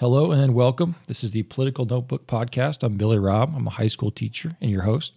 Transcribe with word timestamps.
Hello 0.00 0.32
and 0.32 0.54
welcome. 0.54 0.94
This 1.08 1.22
is 1.22 1.32
the 1.32 1.42
Political 1.42 1.84
Notebook 1.84 2.26
Podcast. 2.26 2.82
I'm 2.82 2.96
Billy 2.96 3.18
Robb. 3.18 3.52
I'm 3.54 3.66
a 3.66 3.70
high 3.70 3.88
school 3.88 4.10
teacher 4.10 4.56
and 4.62 4.70
your 4.70 4.80
host. 4.80 5.12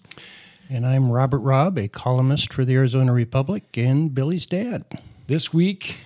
And 0.70 0.86
I'm 0.86 1.10
Robert 1.10 1.40
Robb, 1.40 1.78
a 1.78 1.88
columnist 1.88 2.52
for 2.52 2.66
the 2.66 2.76
Arizona 2.76 3.14
Republic 3.14 3.64
and 3.78 4.14
Billy's 4.14 4.46
dad. 4.46 4.84
This 5.28 5.54
week, 5.54 6.00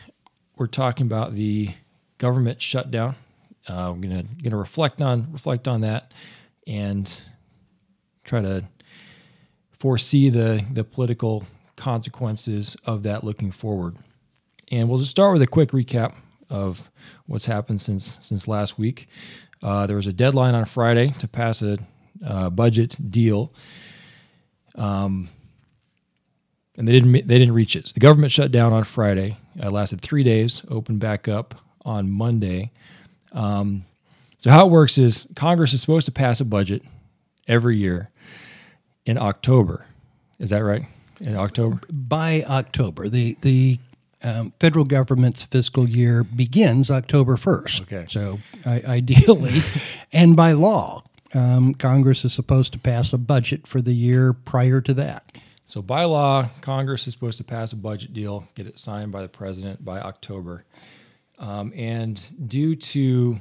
we're 0.58 0.68
talking 0.68 1.08
about 1.08 1.34
the 1.34 1.72
government 2.20 2.62
shutdown. 2.62 3.16
Uh, 3.68 3.94
we're 3.96 4.10
gonna 4.10 4.26
gonna 4.44 4.58
reflect 4.58 5.02
on 5.02 5.28
reflect 5.32 5.68
on 5.68 5.82
that 5.82 6.12
and 6.68 7.20
try 8.26 8.44
to 8.44 8.64
foresee 9.80 10.30
the 10.30 10.64
the 10.72 10.84
political 10.84 11.48
consequences 11.78 12.78
of 12.86 13.02
that 13.02 13.24
looking 13.24 13.52
forward. 13.52 13.96
And 14.68 14.88
we'll 14.88 15.00
just 15.00 15.10
start 15.10 15.34
with 15.34 15.42
a 15.42 15.48
quick 15.48 15.72
recap 15.72 16.14
of 16.50 16.90
what's 17.26 17.46
happened 17.46 17.82
since 17.82 18.18
since 18.22 18.48
last 18.48 18.78
week. 18.78 19.08
Uh, 19.62 19.88
there 19.88 19.98
was 19.98 20.08
a 20.08 20.14
deadline 20.14 20.56
on 20.56 20.66
Friday 20.66 21.14
to 21.20 21.28
pass 21.28 21.62
a 21.62 21.78
uh, 22.26 22.50
budget 22.50 22.96
deal, 23.12 23.52
um, 24.76 25.30
and 26.78 26.88
they 26.88 26.92
didn't 26.92 27.12
they 27.12 27.40
didn't 27.40 27.54
reach 27.54 27.76
it. 27.76 27.88
So 27.88 27.94
the 27.94 28.00
government 28.00 28.32
shut 28.32 28.52
down 28.52 28.74
on 28.74 28.84
Friday. 28.84 29.38
It 29.56 29.70
lasted 29.70 30.02
three 30.02 30.24
days. 30.24 30.62
Opened 30.70 31.00
back 31.00 31.28
up 31.28 31.56
on 31.84 32.12
Monday. 32.12 32.72
Um, 33.32 33.86
so 34.38 34.52
how 34.52 34.68
it 34.68 34.72
works 34.72 34.98
is 34.98 35.28
Congress 35.36 35.74
is 35.74 35.82
supposed 35.82 36.06
to 36.06 36.12
pass 36.12 36.40
a 36.40 36.46
budget 36.46 36.84
every 37.48 37.78
year 37.78 38.10
in 39.06 39.18
October. 39.18 39.86
Is 40.40 40.52
that 40.52 40.60
right? 40.64 40.84
In 41.20 41.36
October. 41.36 41.80
By 41.92 42.44
October, 42.48 43.10
the 43.10 43.36
the 43.42 43.80
um, 44.24 44.54
federal 44.60 44.86
government's 44.86 45.44
fiscal 45.44 45.88
year 45.88 46.24
begins 46.24 46.90
October 46.90 47.36
1st. 47.36 47.82
Okay. 47.84 48.06
So, 48.10 48.40
I, 48.66 48.82
ideally, 48.82 49.62
and 50.14 50.36
by 50.36 50.54
law, 50.54 51.04
um, 51.34 51.74
Congress 51.74 52.26
is 52.26 52.34
supposed 52.34 52.74
to 52.74 52.80
pass 52.80 53.14
a 53.14 53.18
budget 53.18 53.68
for 53.68 53.82
the 53.82 53.94
year 53.94 54.34
prior 54.34 54.82
to 54.82 54.94
that. 54.96 55.38
So, 55.66 55.82
by 55.82 56.06
law, 56.06 56.50
Congress 56.62 57.08
is 57.08 57.14
supposed 57.14 57.38
to 57.38 57.44
pass 57.44 57.74
a 57.74 57.76
budget 57.76 58.14
deal, 58.14 58.48
get 58.56 58.68
it 58.68 58.80
signed 58.80 59.12
by 59.12 59.22
the 59.22 59.28
president 59.28 59.84
by 59.84 60.00
October. 60.00 60.64
Um, 61.38 61.72
and 61.76 62.50
due 62.50 62.76
to 62.76 63.40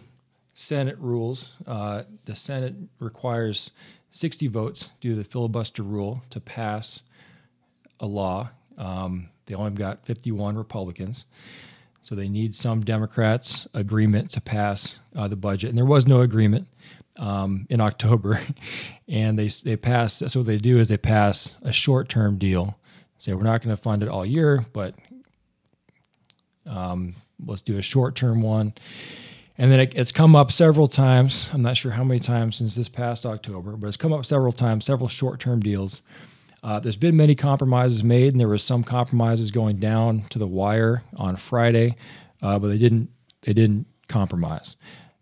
Senate 0.55 0.99
rules, 0.99 1.51
uh, 1.67 2.03
the 2.25 2.35
Senate 2.35 2.75
requires 2.99 3.71
60 4.11 4.49
votes 4.49 4.91
due 5.01 5.11
to 5.11 5.17
the 5.17 5.25
filibuster 5.25 5.83
rule 5.83 6.23
to 6.31 6.41
pass 6.41 7.01
a 8.01 8.07
law. 8.07 8.51
Um, 8.77 9.31
they 9.47 9.55
only 9.55 9.71
got 9.71 10.05
51 10.05 10.57
Republicans. 10.57 11.25
So 12.01 12.15
they 12.15 12.29
need 12.29 12.55
some 12.55 12.85
Democrats' 12.85 13.67
agreement 13.75 14.31
to 14.33 14.41
pass 14.41 15.01
uh, 15.17 15.27
the 15.27 15.37
budget. 15.37 15.71
And 15.71 15.79
there 15.79 15.85
was 15.85 16.07
no 16.07 16.21
agreement 16.21 16.69
um, 17.19 17.67
in 17.69 17.81
October. 17.81 18.41
and 19.09 19.39
they, 19.39 19.49
they 19.49 19.77
passed, 19.77 20.29
so 20.31 20.41
what 20.41 20.47
they 20.47 20.59
do 20.59 20.79
is 20.79 20.89
they 20.89 20.97
pass 20.97 21.57
a 21.63 21.73
short 21.73 22.09
term 22.09 22.39
deal. 22.39 22.79
Say, 23.17 23.33
we're 23.33 23.43
not 23.43 23.63
going 23.63 23.75
to 23.75 23.83
fund 23.83 24.03
it 24.03 24.09
all 24.09 24.27
year, 24.27 24.65
but 24.73 24.95
um, 26.67 27.15
let's 27.45 27.63
do 27.63 27.79
a 27.79 27.83
short 27.83 28.15
term 28.15 28.43
one. 28.43 28.75
And 29.59 29.73
then 29.73 29.81
it, 29.81 29.95
it's 29.97 30.13
come 30.13 30.37
up 30.37 30.53
several 30.53 30.87
times. 30.87 31.49
I'm 31.53 31.63
not 31.63 31.77
sure 31.77 31.93
how 31.93 32.05
many 32.05 32.21
times 32.21 32.57
since 32.57 32.75
this 32.75 32.91
past 32.91 33.25
October, 33.25 33.73
but 33.73 33.87
it's 33.87 33.97
come 33.97 34.13
up 34.13 34.27
several 34.27 34.53
times, 34.53 34.85
several 34.85 35.09
short 35.09 35.41
term 35.41 35.61
deals 35.61 36.03
uh, 36.67 36.81
there's 36.81 36.97
been 36.97 37.17
many 37.17 37.37
compromises 37.37 38.03
made, 38.03 38.33
and 38.33 38.41
there 38.41 38.49
were 38.49 38.59
some 38.59 38.83
compromises 38.83 39.53
going 39.53 39.77
down 39.77 40.25
to 40.31 40.39
the 40.41 40.49
wire 40.49 41.01
on 41.17 41.37
Friday, 41.37 41.95
uh, 42.43 42.59
but 42.59 42.67
they 42.67 42.77
didn't 42.77 43.09
they 43.43 43.53
didn't 43.53 43.87
compromise. 44.09 44.75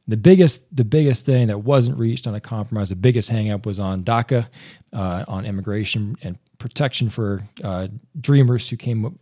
The 0.09 0.17
biggest 0.17 0.75
the 0.75 0.87
biggest 0.87 1.27
thing 1.27 1.49
that 1.49 1.59
wasn't 1.59 1.99
reached 1.99 2.27
on 2.27 2.35
a 2.35 2.41
compromise, 2.41 2.89
the 2.89 2.97
biggest 2.97 3.31
hangup 3.31 3.67
was 3.67 3.79
on 3.79 4.05
DACA, 4.05 4.47
uh, 4.95 5.25
on 5.29 5.45
immigration 5.45 6.17
and 6.23 6.39
protection 6.57 7.11
for 7.11 7.47
uh, 7.63 7.89
dreamers 8.23 8.67
who 8.71 8.79
came 8.79 9.19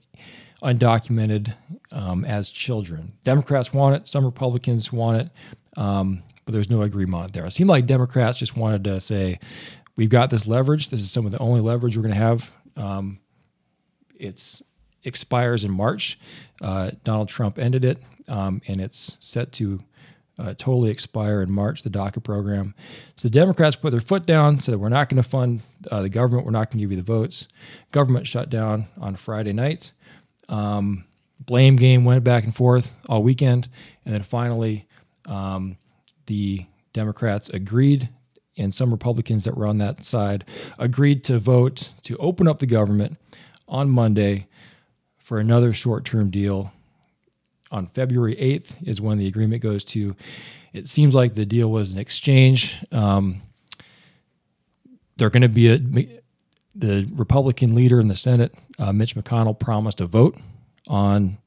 undocumented 0.62 1.52
um, 1.90 2.24
as 2.24 2.48
children. 2.48 3.12
Democrats 3.24 3.72
want 3.72 3.96
it, 3.96 4.06
some 4.06 4.24
Republicans 4.24 4.92
want 4.92 5.22
it, 5.22 5.28
um, 5.76 6.22
but 6.44 6.52
there's 6.52 6.70
no 6.70 6.82
agreement 6.82 7.32
there. 7.32 7.44
It 7.46 7.50
seemed 7.50 7.70
like 7.70 7.86
Democrats 7.86 8.38
just 8.38 8.56
wanted 8.56 8.84
to 8.84 9.00
say, 9.00 9.40
we've 9.96 10.10
got 10.10 10.30
this 10.30 10.46
leverage. 10.46 10.90
This 10.90 11.00
is 11.00 11.10
some 11.10 11.26
of 11.26 11.32
the 11.32 11.38
only 11.38 11.60
leverage 11.60 11.96
we're 11.96 12.02
going 12.02 12.14
to 12.14 12.20
have. 12.20 12.50
Um, 12.76 13.18
it's 14.16 14.62
expires 15.04 15.64
in 15.64 15.70
March. 15.72 16.18
Uh, 16.60 16.92
Donald 17.04 17.28
Trump 17.28 17.58
ended 17.58 17.84
it, 17.84 17.98
um, 18.28 18.62
and 18.68 18.80
it's 18.80 19.16
set 19.20 19.52
to 19.52 19.80
uh, 20.38 20.54
totally 20.56 20.90
expire 20.90 21.42
in 21.42 21.50
March. 21.50 21.82
The 21.82 21.90
DACA 21.90 22.22
program. 22.22 22.74
So 23.16 23.28
the 23.28 23.32
Democrats 23.32 23.76
put 23.76 23.90
their 23.90 24.00
foot 24.00 24.26
down, 24.26 24.60
said 24.60 24.76
we're 24.76 24.88
not 24.88 25.08
going 25.08 25.22
to 25.22 25.28
fund 25.28 25.62
uh, 25.90 26.02
the 26.02 26.08
government. 26.08 26.44
We're 26.44 26.52
not 26.52 26.70
going 26.70 26.78
to 26.78 26.84
give 26.84 26.90
you 26.92 26.96
the 26.96 27.02
votes. 27.02 27.48
Government 27.90 28.26
shut 28.26 28.48
down 28.48 28.86
on 29.00 29.16
Friday 29.16 29.52
night. 29.52 29.92
Um, 30.48 31.04
blame 31.40 31.76
game 31.76 32.04
went 32.04 32.24
back 32.24 32.44
and 32.44 32.54
forth 32.54 32.92
all 33.08 33.22
weekend, 33.22 33.68
and 34.04 34.14
then 34.14 34.22
finally, 34.22 34.86
um, 35.26 35.76
the 36.26 36.66
Democrats 36.92 37.48
agreed 37.48 38.08
and 38.56 38.74
some 38.74 38.90
Republicans 38.90 39.44
that 39.44 39.56
were 39.56 39.66
on 39.66 39.78
that 39.78 40.04
side 40.04 40.44
agreed 40.78 41.24
to 41.24 41.38
vote 41.38 41.90
to 42.02 42.16
open 42.18 42.46
up 42.46 42.58
the 42.58 42.66
government 42.66 43.16
on 43.68 43.88
Monday 43.88 44.46
for 45.18 45.38
another 45.38 45.72
short 45.72 46.04
term 46.04 46.30
deal. 46.30 46.72
On 47.70 47.86
February 47.86 48.36
8th 48.36 48.86
is 48.86 49.00
when 49.00 49.16
the 49.16 49.26
agreement 49.26 49.62
goes 49.62 49.82
to. 49.84 50.14
It 50.74 50.88
seems 50.88 51.14
like 51.14 51.34
the 51.34 51.46
deal 51.46 51.70
was 51.70 51.94
an 51.94 52.00
exchange. 52.00 52.84
Um, 52.92 53.40
they're 55.16 55.30
going 55.30 55.42
to 55.42 55.48
be 55.48 55.68
a, 55.68 55.78
the 56.74 57.08
Republican 57.14 57.74
leader 57.74 58.00
in 58.00 58.08
the 58.08 58.16
Senate, 58.16 58.54
uh, 58.78 58.92
Mitch 58.92 59.14
McConnell, 59.14 59.58
promised 59.58 60.00
a 60.00 60.06
vote 60.06 60.36
on 60.86 61.38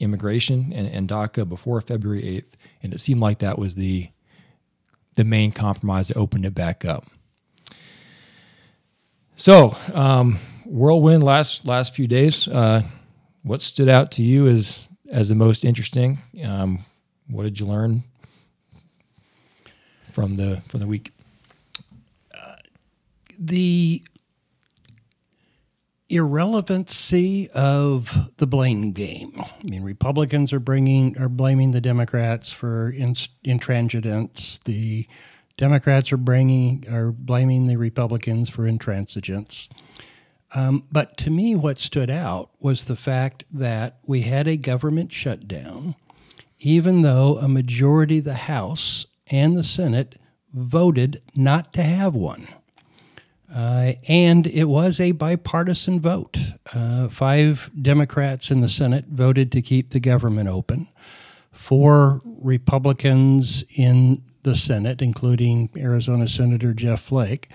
immigration 0.00 0.72
and, 0.74 0.86
and 0.86 1.08
DACA 1.08 1.48
before 1.48 1.80
February 1.80 2.22
8th. 2.22 2.52
And 2.82 2.94
it 2.94 3.00
seemed 3.00 3.20
like 3.20 3.40
that 3.40 3.58
was 3.58 3.74
the 3.74 4.08
the 5.18 5.24
main 5.24 5.50
compromise 5.50 6.08
that 6.08 6.16
opened 6.16 6.46
it 6.46 6.54
back 6.54 6.84
up. 6.84 7.04
So, 9.36 9.76
um, 9.92 10.38
whirlwind 10.64 11.24
last 11.24 11.66
last 11.66 11.92
few 11.92 12.06
days. 12.06 12.46
Uh, 12.46 12.82
what 13.42 13.60
stood 13.60 13.88
out 13.88 14.12
to 14.12 14.22
you 14.22 14.46
as 14.46 14.90
as 15.10 15.28
the 15.28 15.34
most 15.34 15.64
interesting? 15.64 16.18
Um, 16.44 16.84
what 17.28 17.42
did 17.42 17.58
you 17.58 17.66
learn 17.66 18.04
from 20.12 20.36
the 20.36 20.62
from 20.68 20.78
the 20.78 20.86
week? 20.86 21.10
Uh, 22.32 22.54
the 23.40 24.04
irrelevancy 26.08 27.50
of 27.50 28.30
the 28.38 28.46
blame 28.46 28.92
game. 28.92 29.32
I 29.36 29.64
mean, 29.64 29.82
Republicans 29.82 30.52
are 30.52 30.60
bringing 30.60 31.18
are 31.18 31.28
blaming 31.28 31.72
the 31.72 31.80
Democrats 31.80 32.50
for 32.52 32.92
intransigence. 32.92 34.62
The 34.64 35.06
Democrats 35.56 36.12
are 36.12 36.16
bringing 36.16 36.86
are 36.90 37.12
blaming 37.12 37.66
the 37.66 37.76
Republicans 37.76 38.48
for 38.48 38.62
intransigence. 38.62 39.68
Um, 40.54 40.84
but 40.90 41.18
to 41.18 41.30
me, 41.30 41.54
what 41.54 41.78
stood 41.78 42.08
out 42.08 42.50
was 42.58 42.84
the 42.84 42.96
fact 42.96 43.44
that 43.52 43.98
we 44.06 44.22
had 44.22 44.48
a 44.48 44.56
government 44.56 45.12
shutdown, 45.12 45.94
even 46.58 47.02
though 47.02 47.36
a 47.36 47.48
majority 47.48 48.18
of 48.18 48.24
the 48.24 48.34
House 48.34 49.04
and 49.26 49.56
the 49.56 49.64
Senate 49.64 50.18
voted 50.54 51.20
not 51.34 51.74
to 51.74 51.82
have 51.82 52.14
one. 52.14 52.48
Uh, 53.52 53.92
and 54.08 54.46
it 54.46 54.64
was 54.64 55.00
a 55.00 55.12
bipartisan 55.12 56.00
vote. 56.00 56.38
Uh, 56.74 57.08
five 57.08 57.70
Democrats 57.80 58.50
in 58.50 58.60
the 58.60 58.68
Senate 58.68 59.06
voted 59.08 59.50
to 59.52 59.62
keep 59.62 59.90
the 59.90 60.00
government 60.00 60.48
open. 60.48 60.88
Four 61.50 62.20
Republicans 62.24 63.64
in 63.74 64.22
the 64.42 64.54
Senate, 64.54 65.00
including 65.00 65.70
Arizona 65.76 66.28
Senator 66.28 66.74
Jeff 66.74 67.00
Flake, 67.00 67.48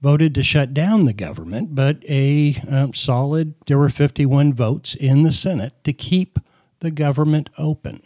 voted 0.00 0.34
to 0.34 0.42
shut 0.42 0.72
down 0.74 1.04
the 1.04 1.12
government, 1.12 1.74
but 1.74 1.98
a 2.08 2.60
um, 2.68 2.92
solid, 2.92 3.54
there 3.66 3.78
were 3.78 3.88
51 3.88 4.52
votes 4.52 4.94
in 4.94 5.22
the 5.22 5.32
Senate 5.32 5.72
to 5.84 5.92
keep 5.92 6.38
the 6.80 6.90
government 6.90 7.48
open. 7.58 8.02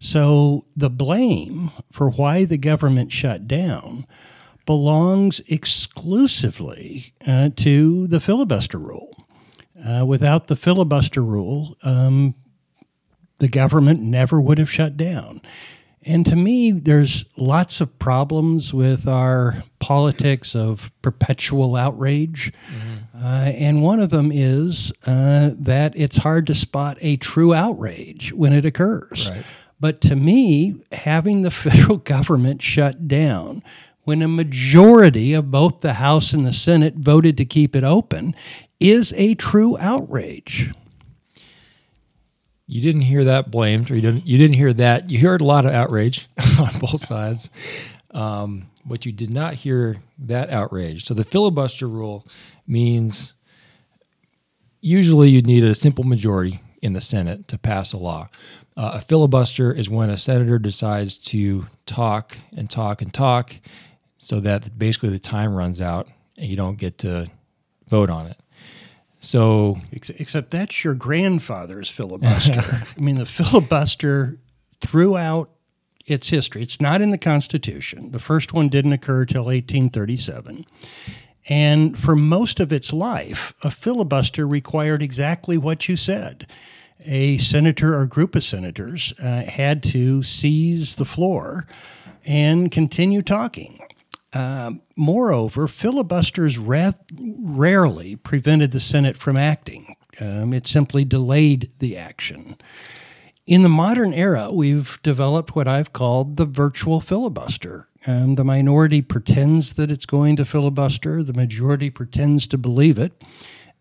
So 0.00 0.64
the 0.76 0.90
blame 0.90 1.70
for 1.92 2.10
why 2.10 2.44
the 2.44 2.58
government 2.58 3.12
shut 3.12 3.46
down 3.46 4.06
belongs 4.68 5.40
exclusively 5.48 7.14
uh, 7.26 7.48
to 7.56 8.06
the 8.06 8.20
filibuster 8.20 8.76
rule. 8.76 9.16
Uh, 9.82 10.04
without 10.04 10.48
the 10.48 10.56
filibuster 10.56 11.22
rule, 11.22 11.74
um, 11.84 12.34
the 13.38 13.48
government 13.48 14.02
never 14.02 14.38
would 14.38 14.58
have 14.58 14.70
shut 14.70 14.94
down. 14.98 15.40
And 16.04 16.26
to 16.26 16.36
me, 16.36 16.70
there's 16.70 17.24
lots 17.38 17.80
of 17.80 17.98
problems 17.98 18.74
with 18.74 19.08
our 19.08 19.64
politics 19.78 20.54
of 20.54 20.92
perpetual 21.00 21.74
outrage. 21.74 22.52
Mm-hmm. 22.70 23.24
Uh, 23.24 23.52
and 23.56 23.82
one 23.82 24.00
of 24.00 24.10
them 24.10 24.30
is 24.30 24.92
uh, 25.06 25.52
that 25.60 25.94
it's 25.96 26.18
hard 26.18 26.46
to 26.48 26.54
spot 26.54 26.98
a 27.00 27.16
true 27.16 27.54
outrage 27.54 28.34
when 28.34 28.52
it 28.52 28.66
occurs. 28.66 29.30
Right. 29.30 29.46
But 29.80 30.02
to 30.02 30.16
me, 30.16 30.84
having 30.92 31.40
the 31.40 31.50
federal 31.64 31.96
government 31.96 32.60
shut 32.60 33.08
down 33.08 33.62
when 34.08 34.22
a 34.22 34.26
majority 34.26 35.34
of 35.34 35.50
both 35.50 35.82
the 35.82 35.92
House 35.92 36.32
and 36.32 36.46
the 36.46 36.52
Senate 36.54 36.94
voted 36.94 37.36
to 37.36 37.44
keep 37.44 37.76
it 37.76 37.84
open 37.84 38.34
is 38.80 39.12
a 39.18 39.34
true 39.34 39.76
outrage. 39.76 40.72
You 42.66 42.80
didn't 42.80 43.02
hear 43.02 43.24
that 43.24 43.50
blamed, 43.50 43.90
or 43.90 43.96
you 43.96 44.00
didn't. 44.00 44.26
You 44.26 44.38
didn't 44.38 44.56
hear 44.56 44.72
that. 44.72 45.10
You 45.10 45.18
heard 45.18 45.42
a 45.42 45.44
lot 45.44 45.66
of 45.66 45.74
outrage 45.74 46.26
on 46.58 46.78
both 46.78 47.02
sides, 47.02 47.50
um, 48.12 48.70
but 48.82 49.04
you 49.04 49.12
did 49.12 49.28
not 49.28 49.52
hear 49.52 49.98
that 50.20 50.48
outrage. 50.48 51.04
So 51.04 51.12
the 51.12 51.22
filibuster 51.22 51.86
rule 51.86 52.26
means 52.66 53.34
usually 54.80 55.28
you'd 55.28 55.46
need 55.46 55.64
a 55.64 55.74
simple 55.74 56.04
majority 56.04 56.62
in 56.80 56.94
the 56.94 57.02
Senate 57.02 57.46
to 57.48 57.58
pass 57.58 57.92
a 57.92 57.98
law. 57.98 58.30
Uh, 58.74 58.92
a 58.94 59.00
filibuster 59.02 59.70
is 59.70 59.90
when 59.90 60.08
a 60.08 60.16
senator 60.16 60.58
decides 60.58 61.18
to 61.18 61.66
talk 61.84 62.38
and 62.56 62.70
talk 62.70 63.02
and 63.02 63.12
talk 63.12 63.56
so 64.18 64.40
that 64.40 64.78
basically 64.78 65.10
the 65.10 65.18
time 65.18 65.54
runs 65.54 65.80
out 65.80 66.08
and 66.36 66.46
you 66.46 66.56
don't 66.56 66.76
get 66.76 66.98
to 66.98 67.28
vote 67.88 68.10
on 68.10 68.26
it. 68.26 68.36
So, 69.20 69.80
except 69.92 70.52
that's 70.52 70.84
your 70.84 70.94
grandfather's 70.94 71.88
filibuster. 71.88 72.86
I 72.96 73.00
mean, 73.00 73.16
the 73.16 73.26
filibuster 73.26 74.38
throughout 74.80 75.50
its 76.06 76.28
history, 76.28 76.62
it's 76.62 76.80
not 76.80 77.02
in 77.02 77.10
the 77.10 77.18
Constitution. 77.18 78.12
The 78.12 78.20
first 78.20 78.52
one 78.52 78.68
didn't 78.68 78.92
occur 78.92 79.24
till 79.24 79.44
1837. 79.44 80.64
And 81.48 81.98
for 81.98 82.14
most 82.14 82.60
of 82.60 82.72
its 82.72 82.92
life, 82.92 83.54
a 83.64 83.70
filibuster 83.70 84.46
required 84.46 85.02
exactly 85.02 85.58
what 85.58 85.88
you 85.88 85.96
said. 85.96 86.46
A 87.04 87.38
senator 87.38 87.98
or 87.98 88.06
group 88.06 88.36
of 88.36 88.44
senators 88.44 89.14
uh, 89.20 89.42
had 89.42 89.82
to 89.84 90.22
seize 90.22 90.96
the 90.96 91.04
floor 91.04 91.66
and 92.24 92.70
continue 92.70 93.22
talking. 93.22 93.80
Uh, 94.32 94.72
moreover, 94.96 95.66
filibusters 95.66 96.58
ra- 96.58 96.92
rarely 97.18 98.16
prevented 98.16 98.72
the 98.72 98.80
Senate 98.80 99.16
from 99.16 99.36
acting. 99.36 99.96
Um, 100.20 100.52
it 100.52 100.66
simply 100.66 101.04
delayed 101.04 101.70
the 101.78 101.96
action. 101.96 102.56
In 103.46 103.62
the 103.62 103.70
modern 103.70 104.12
era, 104.12 104.50
we've 104.52 104.98
developed 105.02 105.56
what 105.56 105.66
I've 105.66 105.94
called 105.94 106.36
the 106.36 106.44
virtual 106.44 107.00
filibuster. 107.00 107.88
Um, 108.06 108.34
the 108.34 108.44
minority 108.44 109.00
pretends 109.00 109.72
that 109.74 109.90
it's 109.90 110.04
going 110.04 110.36
to 110.36 110.44
filibuster, 110.44 111.22
the 111.22 111.32
majority 111.32 111.88
pretends 111.88 112.46
to 112.48 112.58
believe 112.58 112.98
it, 112.98 113.24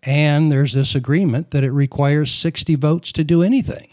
and 0.03 0.51
there's 0.51 0.73
this 0.73 0.95
agreement 0.95 1.51
that 1.51 1.65
it 1.65 1.71
requires 1.71 2.31
60 2.31 2.75
votes 2.75 3.11
to 3.11 3.25
do 3.25 3.43
anything. 3.43 3.89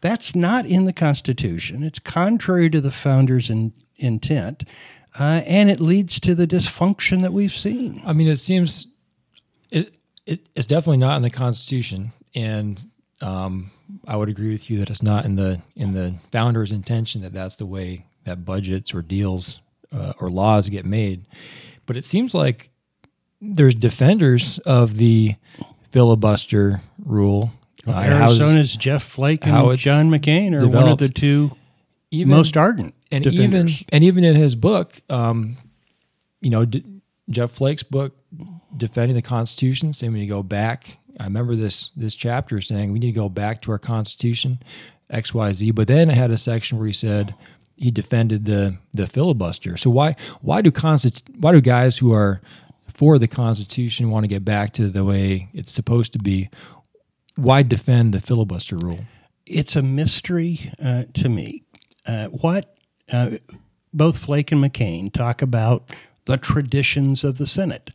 That's 0.00 0.36
not 0.36 0.66
in 0.66 0.84
the 0.84 0.92
Constitution. 0.92 1.82
It's 1.82 1.98
contrary 1.98 2.70
to 2.70 2.80
the 2.80 2.92
founders' 2.92 3.50
in, 3.50 3.72
intent, 3.96 4.62
uh, 5.18 5.42
and 5.46 5.70
it 5.70 5.80
leads 5.80 6.20
to 6.20 6.34
the 6.34 6.46
dysfunction 6.46 7.22
that 7.22 7.32
we've 7.32 7.52
seen. 7.52 8.02
I 8.04 8.12
mean, 8.12 8.28
it 8.28 8.36
seems 8.36 8.86
it, 9.70 9.94
it 10.26 10.48
it's 10.54 10.66
definitely 10.66 10.98
not 10.98 11.16
in 11.16 11.22
the 11.22 11.30
Constitution, 11.30 12.12
and 12.34 12.84
um, 13.20 13.70
I 14.06 14.16
would 14.16 14.28
agree 14.28 14.50
with 14.50 14.68
you 14.68 14.78
that 14.78 14.90
it's 14.90 15.02
not 15.02 15.24
in 15.24 15.36
the 15.36 15.62
in 15.74 15.94
the 15.94 16.14
founder's 16.32 16.72
intention 16.72 17.22
that 17.22 17.32
that's 17.32 17.56
the 17.56 17.66
way 17.66 18.04
that 18.24 18.44
budgets 18.44 18.92
or 18.92 19.02
deals 19.02 19.60
uh, 19.92 20.12
or 20.20 20.28
laws 20.28 20.68
get 20.68 20.84
made. 20.84 21.24
But 21.86 21.96
it 21.96 22.04
seems 22.04 22.34
like 22.34 22.70
there's 23.40 23.74
defenders 23.74 24.58
of 24.60 24.96
the 24.96 25.36
filibuster 25.90 26.82
rule. 27.04 27.52
Uh, 27.86 27.92
Arizona's 27.92 28.76
Jeff 28.76 29.04
Flake 29.04 29.46
and 29.46 29.78
John 29.78 30.10
McCain 30.10 30.48
are 30.48 30.60
developed. 30.60 30.74
one 30.74 30.88
of 30.88 30.98
the 30.98 31.08
two 31.08 31.52
even, 32.10 32.28
most 32.30 32.56
ardent 32.56 32.95
and 33.10 33.24
defenders. 33.24 33.80
even 33.80 33.86
and 33.92 34.04
even 34.04 34.24
in 34.24 34.36
his 34.36 34.54
book, 34.54 35.00
um, 35.10 35.56
you 36.40 36.50
know, 36.50 36.64
D- 36.64 36.84
Jeff 37.30 37.52
Flake's 37.52 37.82
book, 37.82 38.16
defending 38.76 39.16
the 39.16 39.22
Constitution, 39.22 39.92
saying 39.92 40.12
we 40.12 40.20
need 40.20 40.26
to 40.26 40.34
go 40.34 40.42
back 40.42 40.98
I 41.18 41.24
remember 41.24 41.56
this 41.56 41.90
this 41.90 42.14
chapter 42.14 42.60
saying 42.60 42.92
we 42.92 42.98
need 42.98 43.12
to 43.12 43.20
go 43.20 43.28
back 43.28 43.62
to 43.62 43.72
our 43.72 43.78
Constitution, 43.78 44.62
X 45.10 45.32
Y 45.32 45.52
Z. 45.52 45.70
But 45.70 45.88
then 45.88 46.10
it 46.10 46.14
had 46.14 46.30
a 46.30 46.38
section 46.38 46.78
where 46.78 46.86
he 46.86 46.92
said 46.92 47.34
he 47.76 47.90
defended 47.90 48.44
the 48.44 48.78
the 48.92 49.06
filibuster. 49.06 49.76
So 49.76 49.90
why 49.90 50.16
why 50.40 50.62
do 50.62 50.70
constit- 50.70 51.22
why 51.38 51.52
do 51.52 51.60
guys 51.60 51.98
who 51.98 52.12
are 52.12 52.40
for 52.92 53.18
the 53.18 53.28
Constitution 53.28 54.10
want 54.10 54.24
to 54.24 54.28
get 54.28 54.44
back 54.44 54.72
to 54.74 54.88
the 54.88 55.04
way 55.04 55.48
it's 55.52 55.72
supposed 55.72 56.12
to 56.12 56.18
be? 56.18 56.50
Why 57.36 57.62
defend 57.62 58.14
the 58.14 58.20
filibuster 58.20 58.76
rule? 58.76 59.00
It's 59.44 59.76
a 59.76 59.82
mystery 59.82 60.72
uh, 60.82 61.04
to 61.14 61.28
me. 61.28 61.62
Uh, 62.06 62.28
what 62.28 62.75
uh, 63.12 63.30
both 63.92 64.18
Flake 64.18 64.52
and 64.52 64.62
McCain 64.62 65.12
talk 65.12 65.42
about 65.42 65.90
the 66.26 66.36
traditions 66.36 67.24
of 67.24 67.38
the 67.38 67.46
Senate. 67.46 67.90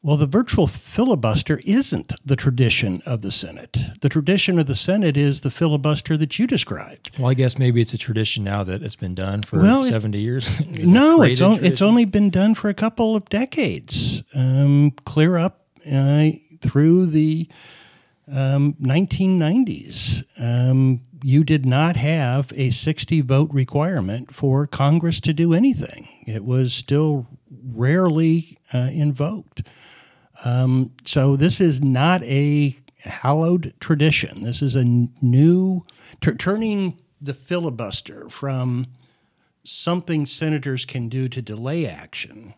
Well, 0.00 0.16
the 0.16 0.26
virtual 0.26 0.68
filibuster 0.68 1.60
isn't 1.64 2.12
the 2.24 2.36
tradition 2.36 3.02
of 3.04 3.22
the 3.22 3.32
Senate. 3.32 3.76
The 4.00 4.08
tradition 4.08 4.58
of 4.60 4.66
the 4.66 4.76
Senate 4.76 5.16
is 5.16 5.40
the 5.40 5.50
filibuster 5.50 6.16
that 6.16 6.38
you 6.38 6.46
described. 6.46 7.10
Well, 7.18 7.28
I 7.30 7.34
guess 7.34 7.58
maybe 7.58 7.80
it's 7.80 7.92
a 7.92 7.98
tradition 7.98 8.44
now 8.44 8.62
that 8.62 8.82
it's 8.82 8.94
been 8.94 9.14
done 9.16 9.42
for 9.42 9.58
well, 9.58 9.82
70 9.82 10.22
years. 10.22 10.48
no, 10.84 11.22
it's, 11.22 11.40
o- 11.40 11.58
it's 11.60 11.82
only 11.82 12.04
been 12.04 12.30
done 12.30 12.54
for 12.54 12.68
a 12.68 12.74
couple 12.74 13.16
of 13.16 13.28
decades. 13.28 14.22
Um, 14.34 14.92
clear 15.04 15.36
up 15.36 15.66
uh, 15.90 16.30
through 16.60 17.06
the 17.06 17.48
um, 18.30 18.74
1990s. 18.80 20.24
Um, 20.38 21.02
you 21.22 21.44
did 21.44 21.66
not 21.66 21.96
have 21.96 22.52
a 22.54 22.70
60 22.70 23.22
vote 23.22 23.50
requirement 23.52 24.34
for 24.34 24.66
Congress 24.66 25.20
to 25.20 25.32
do 25.32 25.52
anything, 25.52 26.08
it 26.26 26.44
was 26.44 26.72
still 26.72 27.26
rarely 27.64 28.58
uh, 28.72 28.90
invoked. 28.92 29.62
Um, 30.44 30.92
so 31.04 31.36
this 31.36 31.60
is 31.60 31.82
not 31.82 32.22
a 32.22 32.76
hallowed 33.00 33.74
tradition. 33.80 34.42
This 34.42 34.62
is 34.62 34.74
a 34.74 34.84
new 34.84 35.82
t- 36.20 36.32
turning 36.34 36.98
the 37.20 37.34
filibuster 37.34 38.28
from 38.28 38.86
something 39.64 40.26
senators 40.26 40.84
can 40.84 41.08
do 41.08 41.28
to 41.28 41.42
delay 41.42 41.86
action 41.86 42.54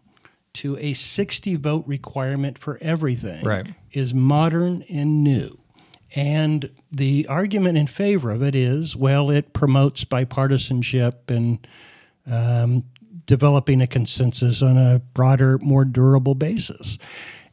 to 0.53 0.77
a 0.79 0.95
60 0.95 1.57
vote 1.57 1.85
requirement 1.87 2.59
for 2.59 2.79
everything 2.81 3.45
right. 3.45 3.75
is 3.93 4.13
modern 4.13 4.83
and 4.91 5.23
new. 5.23 5.60
And 6.15 6.71
the 6.91 7.27
argument 7.29 7.79
in 7.79 7.87
favor 7.87 8.31
of 8.31 8.43
it 8.43 8.55
is 8.55 8.97
well, 8.97 9.31
it 9.31 9.53
promotes 9.53 10.05
bipartisanship 10.05 11.29
and 11.29 11.67
um, 12.27 12.85
developing 13.26 13.81
a 13.81 13.87
consensus 13.87 14.61
on 14.62 14.76
a 14.76 15.00
broader, 15.14 15.59
more 15.59 15.85
durable 15.85 16.35
basis. 16.35 16.99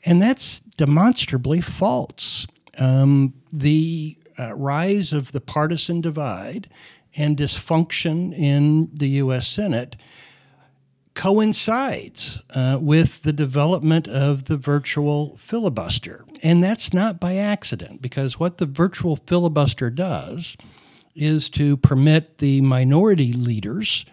And 0.06 0.22
that's 0.22 0.60
demonstrably 0.78 1.62
false. 1.62 2.48
Um, 2.80 3.34
the 3.52 4.18
uh, 4.40 4.56
rise 4.56 5.14
of 5.14 5.32
the 5.32 5.42
partisan 5.42 6.02
divide 6.02 6.70
and 7.16 7.38
dysfunction 7.38 8.38
in 8.38 8.90
the 8.94 9.08
U.S. 9.10 9.48
Senate 9.48 9.96
coincides 11.18 12.44
uh, 12.52 12.78
with 12.80 13.24
the 13.24 13.34
development 13.34 14.08
of 14.08 14.46
the 14.46 14.56
virtual 14.56 15.36
filibuster. 15.38 16.24
And 16.44 16.64
that's 16.64 16.94
not 16.94 17.20
by 17.20 17.36
accident, 17.38 18.04
because 18.04 18.40
what 18.40 18.60
the 18.60 18.68
virtual 18.68 19.16
filibuster 19.16 19.90
does 19.90 20.56
is 21.16 21.50
to 21.50 21.76
permit 21.78 22.38
the 22.38 22.62
minority 22.62 23.34
leaders 23.34 24.06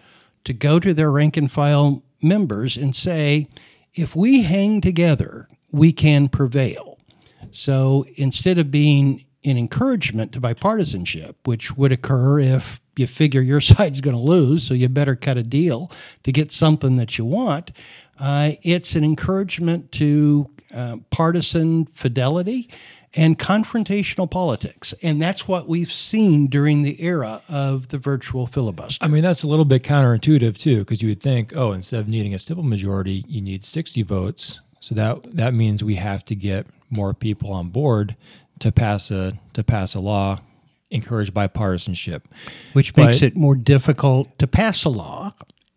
to 0.45 0.53
go 0.53 0.79
to 0.79 0.95
their 0.95 1.11
rank 1.11 1.37
and 1.37 1.51
file 1.51 2.03
members 2.23 2.75
and 2.75 2.95
say, 2.95 3.47
if 3.93 4.15
we 4.15 4.41
hang 4.41 4.81
together 4.81 5.47
we 5.71 5.93
can 5.93 6.27
prevail. 6.27 6.97
So 7.51 8.05
instead 8.15 8.57
of 8.57 8.71
being 8.71 9.25
an 9.43 9.57
encouragement 9.57 10.31
to 10.31 10.41
bipartisanship, 10.41 11.35
which 11.43 11.77
would 11.77 11.91
occur 11.91 12.39
if 12.39 12.81
you 12.97 13.07
figure 13.07 13.41
your 13.41 13.61
side's 13.73 14.01
going 14.01 14.15
to 14.15 14.21
lose, 14.21 14.63
so 14.63 14.73
you 14.73 14.89
better 14.89 15.15
cut 15.15 15.37
a 15.37 15.43
deal 15.43 15.91
to 16.23 16.31
get 16.31 16.51
something 16.51 16.95
that 16.95 17.17
you 17.17 17.25
want, 17.25 17.71
uh, 18.19 18.51
it's 18.63 18.95
an 18.95 19.03
encouragement 19.03 19.91
to 19.93 20.49
uh, 20.73 20.97
partisan 21.09 21.85
fidelity 21.85 22.69
and 23.15 23.39
confrontational 23.39 24.29
politics. 24.29 24.93
And 25.01 25.21
that's 25.21 25.47
what 25.47 25.67
we've 25.67 25.91
seen 25.91 26.47
during 26.47 26.81
the 26.81 27.01
era 27.01 27.41
of 27.47 27.87
the 27.89 27.97
virtual 27.97 28.45
filibuster. 28.45 29.03
I 29.03 29.07
mean, 29.07 29.23
that's 29.23 29.43
a 29.43 29.47
little 29.47 29.65
bit 29.65 29.83
counterintuitive, 29.83 30.57
too, 30.57 30.79
because 30.79 31.01
you 31.01 31.09
would 31.09 31.23
think, 31.23 31.55
oh, 31.55 31.71
instead 31.71 32.01
of 32.01 32.07
needing 32.07 32.33
a 32.33 32.39
simple 32.39 32.63
majority, 32.63 33.23
you 33.27 33.41
need 33.41 33.63
60 33.63 34.01
votes. 34.03 34.59
So 34.79 34.93
that 34.95 35.35
that 35.35 35.53
means 35.53 35.83
we 35.83 35.95
have 35.95 36.23
to 36.25 36.35
get 36.35 36.67
more 36.89 37.13
people 37.13 37.51
on 37.51 37.69
board 37.69 38.15
to 38.59 38.71
pass 38.71 39.09
a 39.09 39.33
to 39.53 39.63
pass 39.63 39.95
a 39.95 39.99
law 39.99 40.41
encourage 40.91 41.33
bipartisanship, 41.33 42.21
which 42.73 42.93
but, 42.93 43.05
makes 43.05 43.21
it 43.21 43.35
more 43.35 43.55
difficult 43.55 44.37
to 44.39 44.47
pass 44.47 44.83
a 44.85 44.89
law 44.89 45.33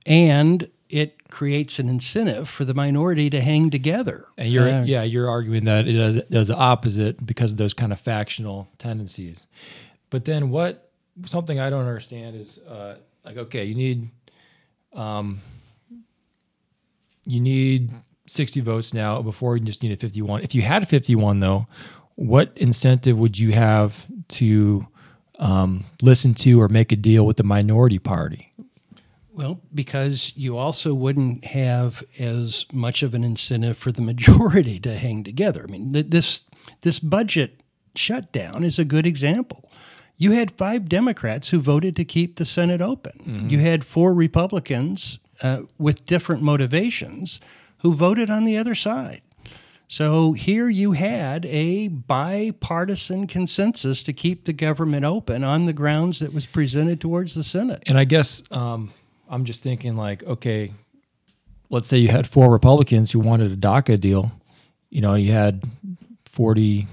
and 0.06 0.68
it 0.88 1.28
creates 1.28 1.78
an 1.78 1.88
incentive 1.88 2.48
for 2.48 2.64
the 2.64 2.74
minority 2.74 3.28
to 3.28 3.40
hang 3.40 3.70
together. 3.70 4.26
And 4.38 4.50
you're 4.50 4.68
uh, 4.68 4.84
yeah, 4.84 5.02
you're 5.02 5.28
arguing 5.28 5.64
that 5.66 5.86
it 5.86 5.92
does, 5.92 6.16
it 6.16 6.30
does 6.30 6.48
the 6.48 6.56
opposite 6.56 7.24
because 7.24 7.52
of 7.52 7.58
those 7.58 7.74
kind 7.74 7.92
of 7.92 8.00
factional 8.00 8.68
tendencies. 8.78 9.46
But 10.10 10.24
then 10.24 10.50
what 10.50 10.90
something 11.26 11.60
I 11.60 11.68
don't 11.68 11.86
understand 11.86 12.36
is 12.36 12.58
uh, 12.60 12.96
like 13.24 13.36
okay, 13.36 13.64
you 13.64 13.74
need 13.74 14.08
um, 14.94 15.42
you 17.26 17.40
need 17.40 17.90
60 18.26 18.60
votes 18.62 18.94
now 18.94 19.20
before 19.20 19.56
you 19.56 19.64
just 19.64 19.82
needed 19.82 20.00
51. 20.00 20.42
If 20.42 20.54
you 20.54 20.62
had 20.62 20.88
51 20.88 21.40
though, 21.40 21.66
what 22.14 22.52
incentive 22.56 23.18
would 23.18 23.38
you 23.38 23.52
have 23.52 24.06
to 24.28 24.86
um, 25.38 25.85
listen 26.02 26.35
to 26.35 26.61
or 26.61 26.68
make 26.68 26.92
a 26.92 26.97
deal 26.97 27.26
with 27.26 27.37
the 27.37 27.45
minority 27.45 27.99
party? 27.99 28.52
Well, 29.33 29.61
because 29.73 30.33
you 30.35 30.57
also 30.57 30.95
wouldn't 30.95 31.45
have 31.45 32.02
as 32.18 32.66
much 32.73 33.04
of 33.04 33.14
an 33.14 33.23
incentive 33.23 33.78
for 33.78 33.92
the 33.92 34.02
majority 34.02 34.80
to 34.80 34.97
hang 34.97 35.23
together. 35.23 35.64
I 35.66 35.71
mean, 35.71 35.92
this 35.92 36.40
this 36.83 36.99
budget 36.99 37.61
shutdown 37.95 38.64
is 38.64 38.78
a 38.78 38.85
good 38.85 39.07
example. 39.07 39.71
You 40.16 40.33
had 40.33 40.50
five 40.50 40.88
Democrats 40.88 41.50
who 41.50 41.61
voted 41.61 41.95
to 41.97 42.04
keep 42.04 42.37
the 42.37 42.45
Senate 42.45 42.80
open. 42.80 43.12
Mm-hmm. 43.21 43.49
You 43.50 43.61
had 43.61 43.85
four 43.85 44.12
Republicans 44.12 45.21
uh, 45.42 45.62
with 45.78 46.04
different 46.04 46.42
motivations 46.42 47.40
who 47.78 47.95
voted 47.95 48.28
on 48.28 48.42
the 48.42 48.59
other 48.59 48.75
side. 48.75 49.23
So 49.90 50.33
here 50.33 50.68
you 50.68 50.92
had 50.92 51.47
a 51.47 51.88
bipartisan 51.88 53.26
consensus 53.26 54.02
to 54.02 54.12
keep 54.12 54.45
the 54.45 54.52
government 54.52 55.07
open 55.07 55.42
on 55.42 55.64
the 55.64 55.73
grounds 55.73 56.18
that 56.18 56.35
was 56.35 56.45
presented 56.45 57.00
towards 57.00 57.35
the 57.35 57.42
Senate. 57.42 57.83
And 57.87 57.99
I 57.99 58.04
guess 58.04 58.42
um, 58.50 58.92
I'm 59.30 59.47
just 59.47 59.62
thinking, 59.62 59.97
like, 59.97 60.23
okay, 60.25 60.75
let's 61.71 61.88
say 61.88 61.97
you 61.97 62.09
had 62.09 62.28
four 62.28 62.52
Republicans 62.52 63.11
who 63.11 63.18
wanted 63.18 63.50
a 63.50 63.57
DACA 63.57 63.99
deal. 63.99 64.30
You 64.90 65.00
know, 65.00 65.14
you 65.14 65.33
had 65.33 65.66
40, 66.26 66.87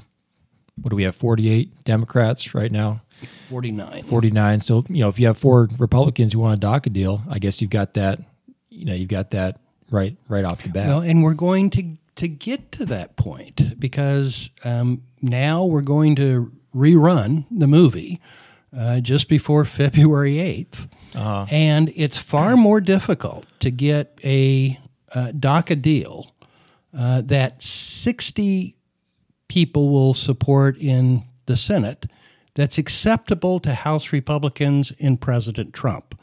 what 0.82 0.90
do 0.90 0.96
we 0.96 1.04
have, 1.04 1.18
48 1.18 1.84
Democrats 1.84 2.56
right 2.56 2.72
now? 2.72 3.02
49. 3.50 4.04
49. 4.04 4.62
So, 4.62 4.86
you 4.88 5.02
know, 5.02 5.10
if 5.10 5.20
you 5.20 5.28
have 5.28 5.38
four 5.38 5.68
Republicans 5.78 6.32
who 6.32 6.40
want 6.40 6.64
a 6.64 6.66
DACA 6.66 6.94
deal, 6.94 7.22
I 7.30 7.40
guess 7.40 7.62
you've 7.62 7.72
got 7.72 7.94
that, 7.96 8.22
you 8.70 8.86
know, 8.86 8.94
you've 8.94 9.10
got 9.10 9.32
that 9.32 9.60
right 9.92 10.16
right 10.30 10.46
off 10.46 10.64
the 10.64 10.70
bat. 10.70 10.88
Well, 10.88 11.02
and 11.02 11.24
we're 11.24 11.34
going 11.34 11.70
to 11.72 11.98
to 12.16 12.28
get 12.28 12.72
to 12.74 12.86
that 12.86 13.16
point 13.16 13.80
because 13.80 14.50
um, 14.64 15.04
now 15.22 15.66
we're 15.66 15.82
going 15.82 16.16
to 16.16 16.52
rerun 16.76 17.46
the 17.52 17.68
movie 17.68 18.22
uh, 18.78 19.00
just 19.00 19.30
before 19.30 19.66
February 19.66 20.36
8th. 20.36 20.90
Uh-huh. 21.16 21.46
And 21.50 21.92
it's 21.96 22.18
far 22.18 22.58
more 22.58 22.82
difficult 22.82 23.46
to 23.62 23.72
get 23.72 24.20
a 24.24 24.78
uh, 25.14 25.32
DACA 25.32 25.82
deal 25.82 26.32
uh, 26.98 27.22
that 27.22 27.62
60 27.62 28.76
people 29.48 29.90
will 29.90 30.14
support 30.14 30.78
in 30.78 31.24
the 31.46 31.56
Senate 31.56 32.06
that's 32.56 32.78
acceptable 32.78 33.60
to 33.60 33.74
House 33.74 34.12
Republicans 34.12 34.92
and 35.00 35.20
President 35.20 35.74
Trump. 35.74 36.20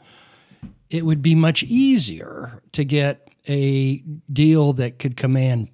It 0.89 1.05
would 1.05 1.21
be 1.21 1.35
much 1.35 1.63
easier 1.63 2.61
to 2.73 2.83
get 2.83 3.29
a 3.47 3.97
deal 4.31 4.73
that 4.73 4.99
could 4.99 5.17
command 5.17 5.69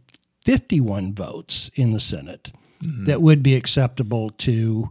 51 0.46 1.13
votes 1.13 1.69
in 1.75 1.91
the 1.91 2.00
Senate 2.00 2.51
mm-hmm. 2.84 3.05
that 3.05 3.22
would 3.22 3.43
be 3.43 3.55
acceptable 3.55 4.29
to 4.31 4.89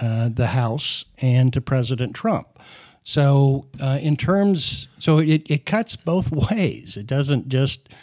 uh, 0.00 0.28
the 0.28 0.48
House 0.48 1.04
and 1.18 1.52
to 1.52 1.60
President 1.60 2.14
Trump. 2.14 2.58
So, 3.04 3.66
uh, 3.80 3.98
in 4.02 4.16
terms, 4.16 4.86
so 4.98 5.18
it, 5.18 5.42
it 5.50 5.66
cuts 5.66 5.96
both 5.96 6.30
ways. 6.50 6.96
It 6.96 7.06
doesn't 7.06 7.48
just, 7.48 7.88
I 7.90 7.96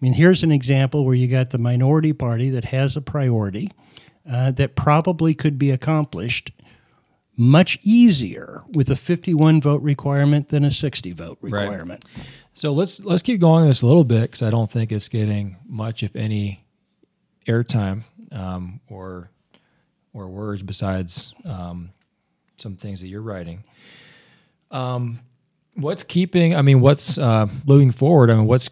mean, 0.00 0.14
here's 0.14 0.42
an 0.42 0.52
example 0.52 1.04
where 1.04 1.14
you 1.14 1.28
got 1.28 1.50
the 1.50 1.58
minority 1.58 2.12
party 2.12 2.50
that 2.50 2.64
has 2.66 2.96
a 2.96 3.02
priority 3.02 3.70
uh, 4.28 4.52
that 4.52 4.74
probably 4.74 5.34
could 5.34 5.58
be 5.58 5.70
accomplished 5.70 6.50
much 7.36 7.78
easier 7.82 8.62
with 8.72 8.90
a 8.90 8.96
51 8.96 9.60
vote 9.60 9.82
requirement 9.82 10.48
than 10.48 10.64
a 10.64 10.70
60 10.70 11.12
vote 11.12 11.38
requirement. 11.40 12.04
Right. 12.16 12.26
So 12.54 12.72
let's 12.72 13.04
let's 13.04 13.22
keep 13.22 13.40
going 13.40 13.62
on 13.62 13.68
this 13.68 13.82
a 13.82 13.86
little 13.86 14.04
bit 14.04 14.22
because 14.22 14.42
I 14.42 14.50
don't 14.50 14.70
think 14.70 14.90
it's 14.90 15.08
getting 15.08 15.56
much, 15.66 16.02
if 16.02 16.16
any, 16.16 16.64
airtime 17.46 18.04
um, 18.32 18.80
or 18.88 19.30
or 20.14 20.28
words 20.28 20.62
besides 20.62 21.34
um, 21.44 21.90
some 22.56 22.76
things 22.76 23.00
that 23.00 23.08
you're 23.08 23.20
writing. 23.20 23.62
Um, 24.70 25.20
what's 25.74 26.02
keeping? 26.02 26.56
I 26.56 26.62
mean, 26.62 26.80
what's 26.80 27.18
uh, 27.18 27.46
moving 27.66 27.92
forward? 27.92 28.30
I 28.30 28.34
mean, 28.36 28.46
what's 28.46 28.70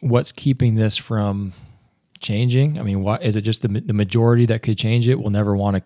what's 0.00 0.32
keeping 0.32 0.74
this 0.74 0.96
from 0.96 1.52
changing? 2.18 2.78
I 2.78 2.82
mean, 2.82 3.02
what 3.02 3.22
is 3.22 3.36
it? 3.36 3.42
Just 3.42 3.62
the 3.62 3.68
the 3.68 3.94
majority 3.94 4.46
that 4.46 4.62
could 4.62 4.76
change 4.76 5.08
it 5.08 5.14
will 5.16 5.30
never 5.30 5.56
want 5.56 5.76
to. 5.76 5.82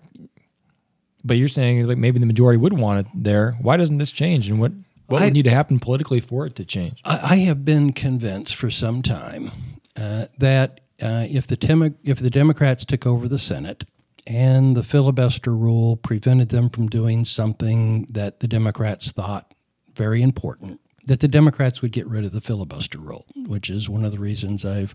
But 1.26 1.38
you're 1.38 1.48
saying 1.48 1.86
like 1.86 1.98
maybe 1.98 2.18
the 2.18 2.26
majority 2.26 2.58
would 2.58 2.74
want 2.74 3.06
it 3.06 3.12
there. 3.14 3.52
Why 3.60 3.76
doesn't 3.76 3.98
this 3.98 4.12
change? 4.12 4.48
And 4.48 4.60
what 4.60 4.72
what 5.06 5.22
would 5.22 5.32
need 5.32 5.44
to 5.44 5.50
happen 5.50 5.78
politically 5.78 6.20
for 6.20 6.46
it 6.46 6.56
to 6.56 6.64
change? 6.64 7.00
I, 7.04 7.20
I 7.22 7.36
have 7.36 7.64
been 7.64 7.92
convinced 7.92 8.54
for 8.54 8.70
some 8.70 9.02
time 9.02 9.50
uh, 9.96 10.26
that 10.38 10.80
uh, 11.00 11.26
if 11.28 11.46
the 11.46 11.94
if 12.04 12.18
the 12.18 12.30
Democrats 12.30 12.84
took 12.84 13.06
over 13.06 13.28
the 13.28 13.38
Senate 13.38 13.84
and 14.26 14.76
the 14.76 14.82
filibuster 14.82 15.54
rule 15.54 15.96
prevented 15.96 16.48
them 16.48 16.70
from 16.70 16.88
doing 16.88 17.24
something 17.24 18.06
that 18.10 18.40
the 18.40 18.48
Democrats 18.48 19.12
thought 19.12 19.52
very 19.94 20.22
important, 20.22 20.80
that 21.06 21.20
the 21.20 21.28
Democrats 21.28 21.82
would 21.82 21.92
get 21.92 22.06
rid 22.06 22.24
of 22.24 22.32
the 22.32 22.40
filibuster 22.40 22.98
rule, 22.98 23.26
which 23.46 23.70
is 23.70 23.88
one 23.88 24.04
of 24.04 24.10
the 24.10 24.18
reasons 24.18 24.64
I've 24.64 24.94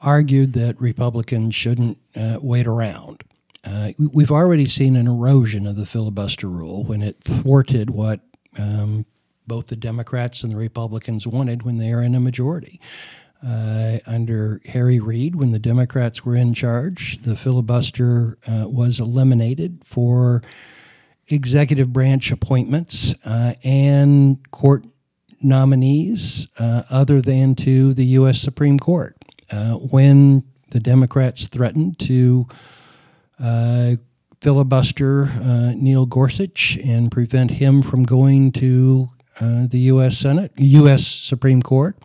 argued 0.00 0.52
that 0.52 0.80
Republicans 0.80 1.54
shouldn't 1.54 1.98
uh, 2.14 2.38
wait 2.42 2.66
around. 2.66 3.24
Uh, 3.64 3.90
we've 4.12 4.30
already 4.30 4.66
seen 4.66 4.96
an 4.96 5.06
erosion 5.06 5.66
of 5.66 5.76
the 5.76 5.86
filibuster 5.86 6.48
rule 6.48 6.84
when 6.84 7.02
it 7.02 7.22
thwarted 7.22 7.90
what 7.90 8.20
um, 8.58 9.06
both 9.46 9.68
the 9.68 9.76
Democrats 9.76 10.42
and 10.42 10.52
the 10.52 10.56
Republicans 10.56 11.26
wanted 11.26 11.62
when 11.62 11.78
they 11.78 11.92
are 11.92 12.02
in 12.02 12.14
a 12.14 12.20
majority. 12.20 12.80
Uh, 13.46 13.98
under 14.06 14.60
Harry 14.66 15.00
Reid, 15.00 15.34
when 15.34 15.50
the 15.50 15.58
Democrats 15.58 16.24
were 16.24 16.36
in 16.36 16.54
charge, 16.54 17.20
the 17.22 17.36
filibuster 17.36 18.38
uh, 18.46 18.66
was 18.68 19.00
eliminated 19.00 19.82
for 19.84 20.42
executive 21.28 21.92
branch 21.92 22.32
appointments 22.32 23.14
uh, 23.24 23.54
and 23.62 24.50
court 24.50 24.84
nominees 25.42 26.46
uh, 26.58 26.82
other 26.90 27.20
than 27.20 27.54
to 27.54 27.92
the 27.94 28.04
U.S. 28.06 28.40
Supreme 28.40 28.78
Court. 28.78 29.16
Uh, 29.50 29.74
when 29.74 30.42
the 30.70 30.80
Democrats 30.80 31.46
threatened 31.46 31.98
to 31.98 32.46
filibuster 34.40 35.26
Neil 35.76 36.06
Gorsuch 36.06 36.78
and 36.84 37.10
prevent 37.10 37.52
him 37.52 37.82
from 37.82 38.04
going 38.04 38.52
to 38.52 39.10
uh, 39.40 39.66
the 39.66 39.78
U.S. 39.78 40.18
Senate, 40.18 40.52
U.S. 40.56 41.06
Supreme 41.06 41.62
Court, 41.62 41.98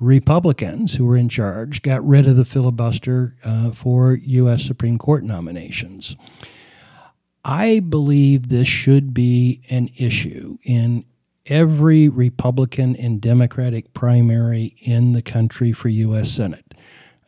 Republicans 0.00 0.94
who 0.94 1.06
were 1.06 1.16
in 1.16 1.28
charge 1.28 1.82
got 1.82 2.04
rid 2.04 2.26
of 2.26 2.36
the 2.36 2.44
filibuster 2.44 3.36
uh, 3.44 3.70
for 3.70 4.14
U.S. 4.14 4.64
Supreme 4.64 4.98
Court 4.98 5.24
nominations. 5.24 6.16
I 7.44 7.80
believe 7.80 8.48
this 8.48 8.68
should 8.68 9.14
be 9.14 9.60
an 9.70 9.90
issue 9.96 10.58
in 10.64 11.04
every 11.46 12.08
Republican 12.08 12.96
and 12.96 13.20
Democratic 13.20 13.92
primary 13.92 14.74
in 14.80 15.12
the 15.12 15.22
country 15.22 15.72
for 15.72 15.88
U.S. 15.88 16.30
Senate, 16.30 16.63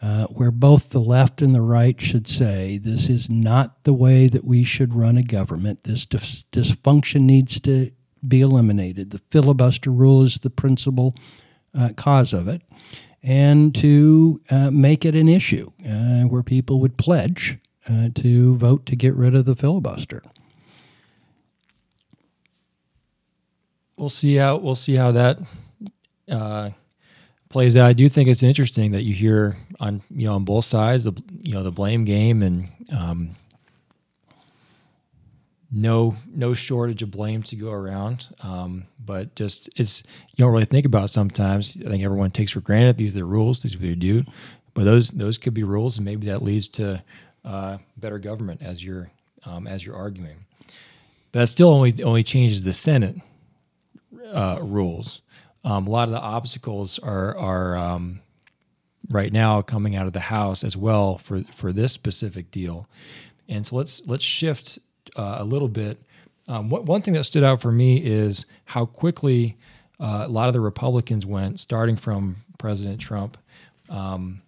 uh, 0.03 0.27
where 0.27 0.51
both 0.51 0.91
the 0.91 1.01
left 1.01 1.41
and 1.41 1.55
the 1.55 1.63
right 1.63 2.01
should 2.01 2.29
say 2.29 2.79
this 2.79 3.09
is 3.09 3.31
not 3.31 3.85
the 3.85 3.95
way 3.95 4.29
that 4.29 4.45
we 4.45 4.63
should 4.63 4.95
run 4.95 5.17
a 5.17 5.23
government. 5.23 5.85
This 5.85 6.05
dis- 6.05 6.45
dysfunction 6.53 7.23
needs 7.23 7.59
to 7.61 7.91
be 8.27 8.41
eliminated. 8.41 9.11
The 9.11 9.21
filibuster 9.31 9.91
rule 9.91 10.23
is 10.23 10.39
the 10.39 10.51
principal 10.51 11.15
uh, 11.75 11.91
cause 11.97 12.33
of 12.33 12.49
it, 12.49 12.63
and 13.23 13.75
to 13.77 14.41
uh, 14.51 14.71
make 14.71 15.05
it 15.05 15.15
an 15.15 15.29
issue 15.29 15.71
uh, 15.87 16.23
where 16.23 16.43
people 16.43 16.81
would 16.81 16.97
pledge 16.97 17.59
uh, 17.89 18.09
to 18.17 18.57
vote 18.57 18.87
to 18.87 18.97
get 18.97 19.15
rid 19.15 19.35
of 19.35 19.45
the 19.45 19.57
filibuster. 19.57 20.23
We'll 23.97 24.11
see 24.11 24.35
how 24.37 24.57
we'll 24.59 24.75
see 24.75 24.95
how 24.95 25.13
that 25.13 25.39
uh, 26.31 26.71
plays 27.49 27.77
out. 27.77 27.87
I 27.87 27.93
do 27.93 28.09
think 28.09 28.29
it's 28.29 28.43
interesting 28.43 28.93
that 28.93 29.03
you 29.03 29.15
hear 29.15 29.57
on 29.81 30.03
you 30.11 30.27
know 30.27 30.35
on 30.35 30.45
both 30.45 30.65
sides 30.65 31.05
the 31.05 31.13
you 31.43 31.53
know 31.53 31.63
the 31.63 31.71
blame 31.71 32.05
game 32.05 32.43
and 32.43 32.69
um, 32.97 33.37
no 35.71 36.17
no 36.35 36.55
shortage 36.55 37.03
of 37.03 37.11
blame 37.11 37.43
to 37.45 37.57
go 37.57 37.71
around. 37.71 38.29
Um, 38.43 38.87
but 39.05 39.35
just 39.35 39.71
it's 39.77 40.03
you 40.31 40.45
don't 40.45 40.53
really 40.53 40.65
think 40.65 40.85
about 40.85 41.11
sometimes 41.11 41.79
i 41.87 41.89
think 41.89 42.03
everyone 42.03 42.31
takes 42.33 42.51
for 42.51 42.61
granted 42.61 42.97
these 42.97 43.15
are 43.15 43.19
the 43.21 43.25
rules 43.25 43.63
these 43.63 43.75
are 43.75 43.79
what 43.79 43.87
you 43.89 43.97
do. 43.97 44.25
But 44.75 44.85
those 44.85 45.11
those 45.11 45.39
could 45.39 45.55
be 45.55 45.63
rules 45.63 45.97
and 45.97 46.05
maybe 46.05 46.27
that 46.27 46.43
leads 46.43 46.69
to 46.69 47.03
uh, 47.45 47.79
better 47.97 48.19
government 48.19 48.63
as 48.63 48.83
you're 48.85 49.11
um, 49.45 49.67
as 49.67 49.85
you're 49.87 49.97
arguing 49.97 50.45
but 51.33 51.41
that 51.41 51.49
still 51.49 51.71
only 51.71 52.03
only 52.03 52.25
changes 52.25 52.65
the 52.65 52.73
senate 52.73 53.17
uh, 54.33 54.59
rules 54.61 55.23
um, 55.67 55.87
a 55.87 55.91
lot 55.91 56.09
of 56.09 56.13
the 56.13 56.21
obstacles 56.21 56.99
are 57.01 57.37
are 57.37 57.77
um, 57.77 58.21
right 59.11 59.33
now 59.33 59.61
coming 59.61 59.97
out 59.97 60.07
of 60.07 60.13
the 60.13 60.21
house 60.21 60.65
as 60.65 60.77
well 60.77 61.19
for 61.19 61.43
for 61.55 61.73
this 61.73 61.93
specific 61.93 62.51
deal. 62.51 62.89
And 63.49 63.67
so 63.67 63.77
let's 63.77 64.01
let's 64.07 64.25
shift 64.25 64.79
uh, 65.17 65.37
a 65.39 65.45
little 65.45 65.69
bit. 65.69 66.01
Um, 66.49 66.71
what, 66.71 66.85
one 66.85 67.03
thing 67.03 67.15
that 67.15 67.25
stood 67.25 67.43
out 67.43 67.61
for 67.61 67.73
me 67.73 67.97
is 67.97 68.47
how 68.65 68.87
quickly 68.87 69.57
uh, 69.99 70.25
a 70.27 70.29
lot 70.29 70.47
of 70.47 70.55
the 70.55 70.61
Republicans 70.61 71.27
went, 71.27 71.59
starting 71.59 71.97
from 71.97 72.37
President 72.59 73.01
Trump, 73.01 73.37
um, 73.89 74.43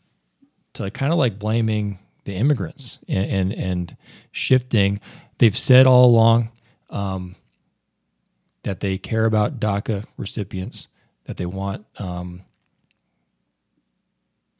to 0.75 0.91
kind 0.93 1.13
of 1.13 1.19
like 1.19 1.41
blaming 1.41 1.99
the 2.25 2.35
immigrants 2.35 3.01
and, 3.09 3.31
and, 3.31 3.53
and 3.53 3.97
shifting. 4.31 5.01
They've 5.39 5.57
said 5.59 5.89
all 5.89 6.05
along 6.05 6.51
um, 6.91 7.35
that 8.63 8.79
they 8.79 8.97
care 8.97 9.25
about 9.25 9.59
DACA 9.59 10.05
recipients, 10.17 10.87
that 11.29 11.37
they 11.37 11.47
want, 11.47 11.85
um, 11.99 12.43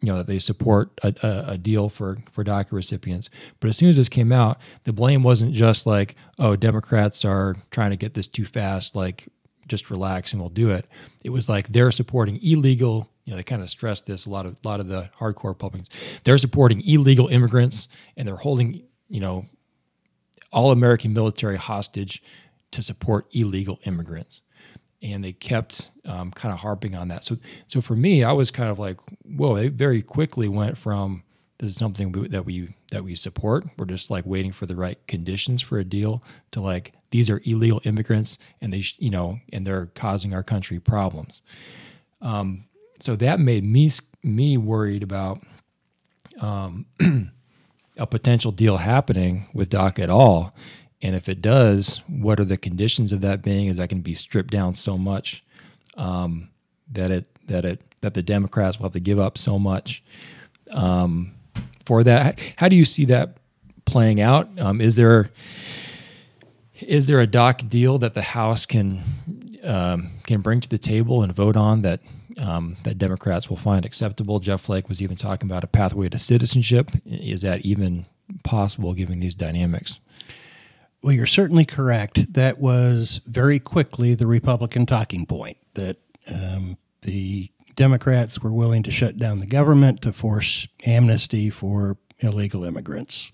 you 0.01 0.13
know, 0.13 0.19
that 0.19 0.27
they 0.27 0.39
support 0.39 0.91
a, 1.03 1.15
a, 1.23 1.53
a, 1.53 1.59
deal 1.59 1.89
for 1.89 2.19
for 2.31 2.45
DACA 2.45 2.71
recipients. 2.73 3.31
But 3.59 3.69
as 3.69 3.77
soon 3.77 3.89
as 3.89 3.97
this 3.97 4.09
came 4.09 4.31
out, 4.31 4.61
the 4.85 4.93
blame 4.93 5.23
wasn't 5.23 5.55
just 5.55 5.87
like, 5.87 6.15
oh, 6.39 6.55
Democrats 6.55 7.25
are 7.25 7.57
trying 7.71 7.91
to 7.91 7.97
get 7.97 8.15
this 8.15 8.27
too 8.29 8.45
fast, 8.45 8.95
like 8.95 9.27
just 9.67 9.91
relax 9.91 10.33
and 10.33 10.41
we'll 10.41 10.51
do 10.51 10.71
it. 10.71 10.87
It 11.25 11.31
was 11.31 11.49
like 11.49 11.69
they're 11.69 11.91
supporting 11.91 12.39
illegal. 12.43 13.09
You 13.25 13.33
know, 13.33 13.39
they 13.39 13.43
kind 13.43 13.63
of 13.63 13.71
stressed 13.71 14.07
this 14.07 14.27
a 14.27 14.31
lot 14.31 14.45
of 14.47 14.57
a 14.63 14.69
lot 14.69 14.79
of 14.79 14.89
the 14.89 15.09
hardcore 15.19 15.49
Republicans. 15.49 15.89
They're 16.25 16.39
supporting 16.39 16.83
illegal 16.87 17.29
immigrants 17.29 17.89
and 18.17 18.29
they're 18.29 18.37
holding, 18.37 18.83
you 19.09 19.21
know, 19.21 19.47
all 20.53 20.71
American 20.71 21.15
military 21.15 21.57
hostage 21.57 22.23
to 22.73 22.83
support 22.83 23.27
illegal 23.33 23.81
immigrants. 23.85 24.43
And 25.01 25.23
they 25.23 25.33
kept 25.33 25.91
um, 26.05 26.33
kind 26.33 26.53
of 26.53 26.59
harping 26.59 26.97
on 26.97 27.09
that. 27.09 27.25
So, 27.25 27.37
so 27.69 27.81
for 27.81 27.95
me, 27.95 28.25
I 28.25 28.33
was 28.33 28.51
kind 28.51 28.69
of 28.69 28.79
like, 28.79 28.97
whoa! 29.23 29.57
They 29.57 29.69
very 29.69 30.03
quickly 30.03 30.49
went 30.49 30.77
from 30.77 31.23
this 31.59 31.73
is 31.73 31.77
something 31.77 32.13
we, 32.13 32.29
that 32.29 32.45
we 32.45 32.75
that 32.91 33.05
we 33.05 33.15
support. 33.15 33.65
We're 33.77 33.87
just 33.87 34.11
like 34.11 34.25
waiting 34.25 34.53
for 34.53 34.67
the 34.67 34.77
right 34.77 34.99
conditions 35.07 35.61
for 35.61 35.79
a 35.79 35.85
deal 35.85 36.23
to 36.53 36.61
like 36.61 36.93
these 37.11 37.31
are 37.31 37.41
illegal 37.45 37.81
immigrants 37.85 38.39
and 38.61 38.73
they 38.73 38.85
you 38.99 39.11
know 39.11 39.41
and 39.53 39.67
they're 39.67 39.87
causing 39.95 40.33
our 40.35 40.43
country 40.43 40.79
problems. 40.79 41.41
Um, 42.21 42.65
so 43.01 43.17
that 43.17 43.41
made 43.41 43.65
me 43.65 43.91
me 44.23 44.57
worried 44.57 45.03
about 45.03 45.43
um, 46.41 46.87
a 47.99 48.07
potential 48.07 48.53
deal 48.53 48.77
happening 48.77 49.49
with 49.53 49.71
DACA 49.71 50.01
at 50.01 50.11
all 50.11 50.55
and 51.01 51.15
if 51.15 51.29
it 51.29 51.41
does, 51.41 52.03
what 52.09 52.41
are 52.41 52.45
the 52.45 52.57
conditions 52.57 53.13
of 53.13 53.21
that 53.21 53.43
being? 53.43 53.67
Is 53.67 53.77
that 53.77 53.89
going 53.89 54.01
to 54.01 54.05
be 54.05 54.15
stripped 54.15 54.51
down 54.51 54.75
so 54.75 54.99
much 54.99 55.45
um, 55.97 56.49
that 56.93 57.11
it 57.11 57.27
that 57.47 57.65
it 57.65 57.81
that 58.01 58.15
the 58.15 58.23
Democrats 58.23 58.79
will 58.79 58.85
have 58.85 58.93
to 58.93 59.01
give 59.01 59.19
up 59.19 59.39
so 59.39 59.59
much 59.59 60.03
um, 60.71 61.33
for 61.85 62.03
that? 62.03 62.41
How 62.57 62.69
do 62.69 62.77
you 62.77 62.85
see 62.85 63.05
that 63.07 63.37
playing 63.85 64.21
out? 64.21 64.49
Um, 64.59 64.81
is 64.81 64.97
there 64.97 65.31
is 66.81 67.07
there 67.07 67.21
a 67.21 67.27
DACA 67.27 67.69
deal 67.69 67.99
that 67.99 68.15
the 68.15 68.23
House 68.23 68.67
can 68.67 69.03
um, 69.63 70.11
can 70.25 70.41
bring 70.41 70.61
to 70.61 70.69
the 70.69 70.79
table 70.79 71.23
and 71.23 71.33
vote 71.33 71.57
on 71.57 71.83
that 71.83 72.01
um, 72.39 72.77
that 72.83 72.99
Democrats 72.99 73.49
will 73.49 73.57
find 73.57 73.85
acceptable? 73.85 74.41
Jeff 74.41 74.63
Flake 74.63 74.89
was 74.89 75.01
even 75.01 75.17
talking 75.17 75.49
about 75.49 75.63
a 75.63 75.69
pathway 75.69 76.09
to 76.09 76.19
citizenship. 76.19 76.91
Is 77.07 77.43
that 77.43 77.61
even 77.61 78.07
possible 78.43 78.95
given 78.95 79.21
these 79.21 79.37
dynamics? 79.37 80.01
Well, 81.03 81.13
you're 81.13 81.27
certainly 81.27 81.65
correct. 81.65 82.33
That 82.35 82.59
was 82.59 83.21
very 83.27 83.61
quickly 83.61 84.15
the 84.15 84.27
Republican 84.27 84.85
talking 84.85 85.27
point 85.27 85.57
that 85.75 85.97
um, 86.29 86.77
the 87.03 87.51
Democrats 87.77 88.41
were 88.41 88.53
willing 88.53 88.83
to 88.83 88.91
shut 88.91 89.17
down 89.17 89.39
the 89.39 89.47
government 89.47 90.03
to 90.03 90.13
force 90.13 90.67
amnesty 90.85 91.51
for 91.51 91.97
illegal 92.19 92.65
immigrants. 92.65 93.31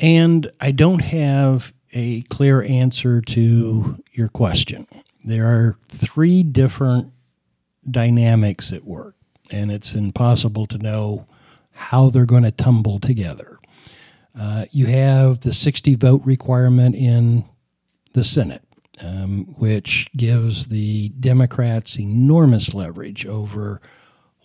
And 0.00 0.50
I 0.60 0.70
don't 0.70 1.02
have 1.02 1.72
a 1.92 2.22
clear 2.22 2.62
answer 2.62 3.20
to 3.20 4.02
your 4.12 4.28
question. 4.28 4.86
There 5.24 5.46
are 5.46 5.76
three 5.88 6.42
different 6.42 7.12
dynamics 7.90 8.72
at 8.72 8.84
work, 8.84 9.16
and 9.50 9.70
it's 9.70 9.94
impossible 9.94 10.66
to 10.66 10.78
know 10.78 11.26
how 11.72 12.10
they're 12.10 12.26
going 12.26 12.44
to 12.44 12.50
tumble 12.50 12.98
together. 12.98 13.57
Uh, 14.38 14.64
you 14.70 14.86
have 14.86 15.40
the 15.40 15.52
60 15.52 15.96
vote 15.96 16.22
requirement 16.24 16.94
in 16.94 17.44
the 18.12 18.22
Senate, 18.22 18.62
um, 19.02 19.46
which 19.58 20.06
gives 20.16 20.68
the 20.68 21.08
Democrats 21.20 21.98
enormous 21.98 22.72
leverage 22.72 23.26
over 23.26 23.80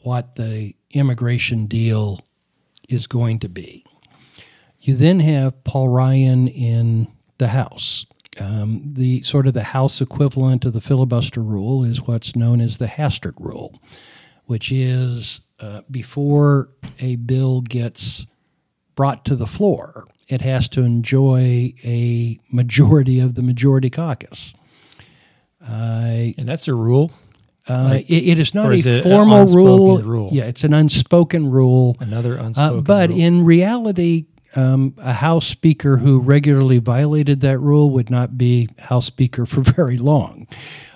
what 0.02 0.36
the 0.36 0.76
immigration 0.92 1.68
deal 1.68 2.22
is 2.90 3.08
going 3.08 3.40
to 3.40 3.50
be. 3.50 3.86
You 4.82 4.96
then 4.96 5.20
have 5.22 5.64
Paul 5.64 5.90
Ryan 5.90 6.48
in 6.48 7.08
the 7.38 7.50
House. 7.50 8.06
Um, 8.40 8.82
the 8.86 9.22
sort 9.22 9.48
of 9.48 9.54
the 9.54 9.64
House 9.64 10.02
equivalent 10.02 10.66
of 10.66 10.74
the 10.74 10.82
filibuster 10.82 11.42
rule 11.42 11.84
is 11.84 12.02
what's 12.02 12.36
known 12.36 12.60
as 12.60 12.80
the 12.80 12.88
Hastert 12.88 13.36
rule, 13.40 13.80
which 14.46 14.72
is 14.72 15.40
uh, 15.60 15.82
before 15.90 16.70
a 17.00 17.16
bill 17.16 17.62
gets 17.62 18.26
brought 18.96 19.26
to 19.26 19.36
the 19.36 19.48
floor, 19.48 20.08
it 20.28 20.42
has 20.42 20.70
to 20.70 20.82
enjoy 20.82 21.74
a 21.84 22.40
majority 22.52 23.20
of 23.20 23.36
the 23.36 23.44
majority 23.44 23.90
caucus. 23.90 24.54
Uh, 25.62 26.32
and 26.38 26.48
that's 26.48 26.68
a 26.68 26.74
rule. 26.74 27.12
Uh, 27.70 27.84
like, 27.92 28.10
it, 28.10 28.32
it 28.32 28.40
is 28.40 28.54
not 28.54 28.74
a 28.74 29.02
formal 29.02 29.46
rule. 29.46 30.02
rule. 30.02 30.30
Yeah, 30.34 30.44
it's 30.44 30.66
an 30.66 30.74
unspoken 30.74 31.50
rule. 31.50 31.96
Another 32.00 32.38
uh, 32.38 32.46
unspoken. 32.46 32.80
Uh, 32.80 32.82
but 32.82 33.10
rule. 33.10 33.20
in 33.20 33.46
reality, 33.46 34.26
um, 34.56 34.94
a 34.98 35.14
House 35.14 35.48
Speaker 35.48 35.98
who 35.98 36.20
regularly 36.20 36.80
violated 36.80 37.40
that 37.42 37.60
rule 37.60 37.90
would 37.92 38.10
not 38.10 38.38
be 38.38 38.70
House 38.80 39.06
Speaker 39.06 39.46
for 39.46 39.62
very 39.74 39.98
long. 39.98 40.48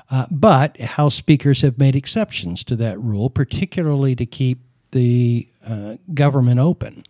Uh, 0.10 0.26
but 0.32 0.80
House 0.80 1.16
Speakers 1.16 1.62
have 1.62 1.78
made 1.78 1.96
exceptions 1.96 2.64
to 2.66 2.76
that 2.78 3.00
rule, 3.00 3.30
particularly 3.30 4.16
to 4.16 4.26
keep 4.26 4.60
the 4.92 5.48
uh, 5.66 5.98
government 6.14 6.60
open. 6.60 7.04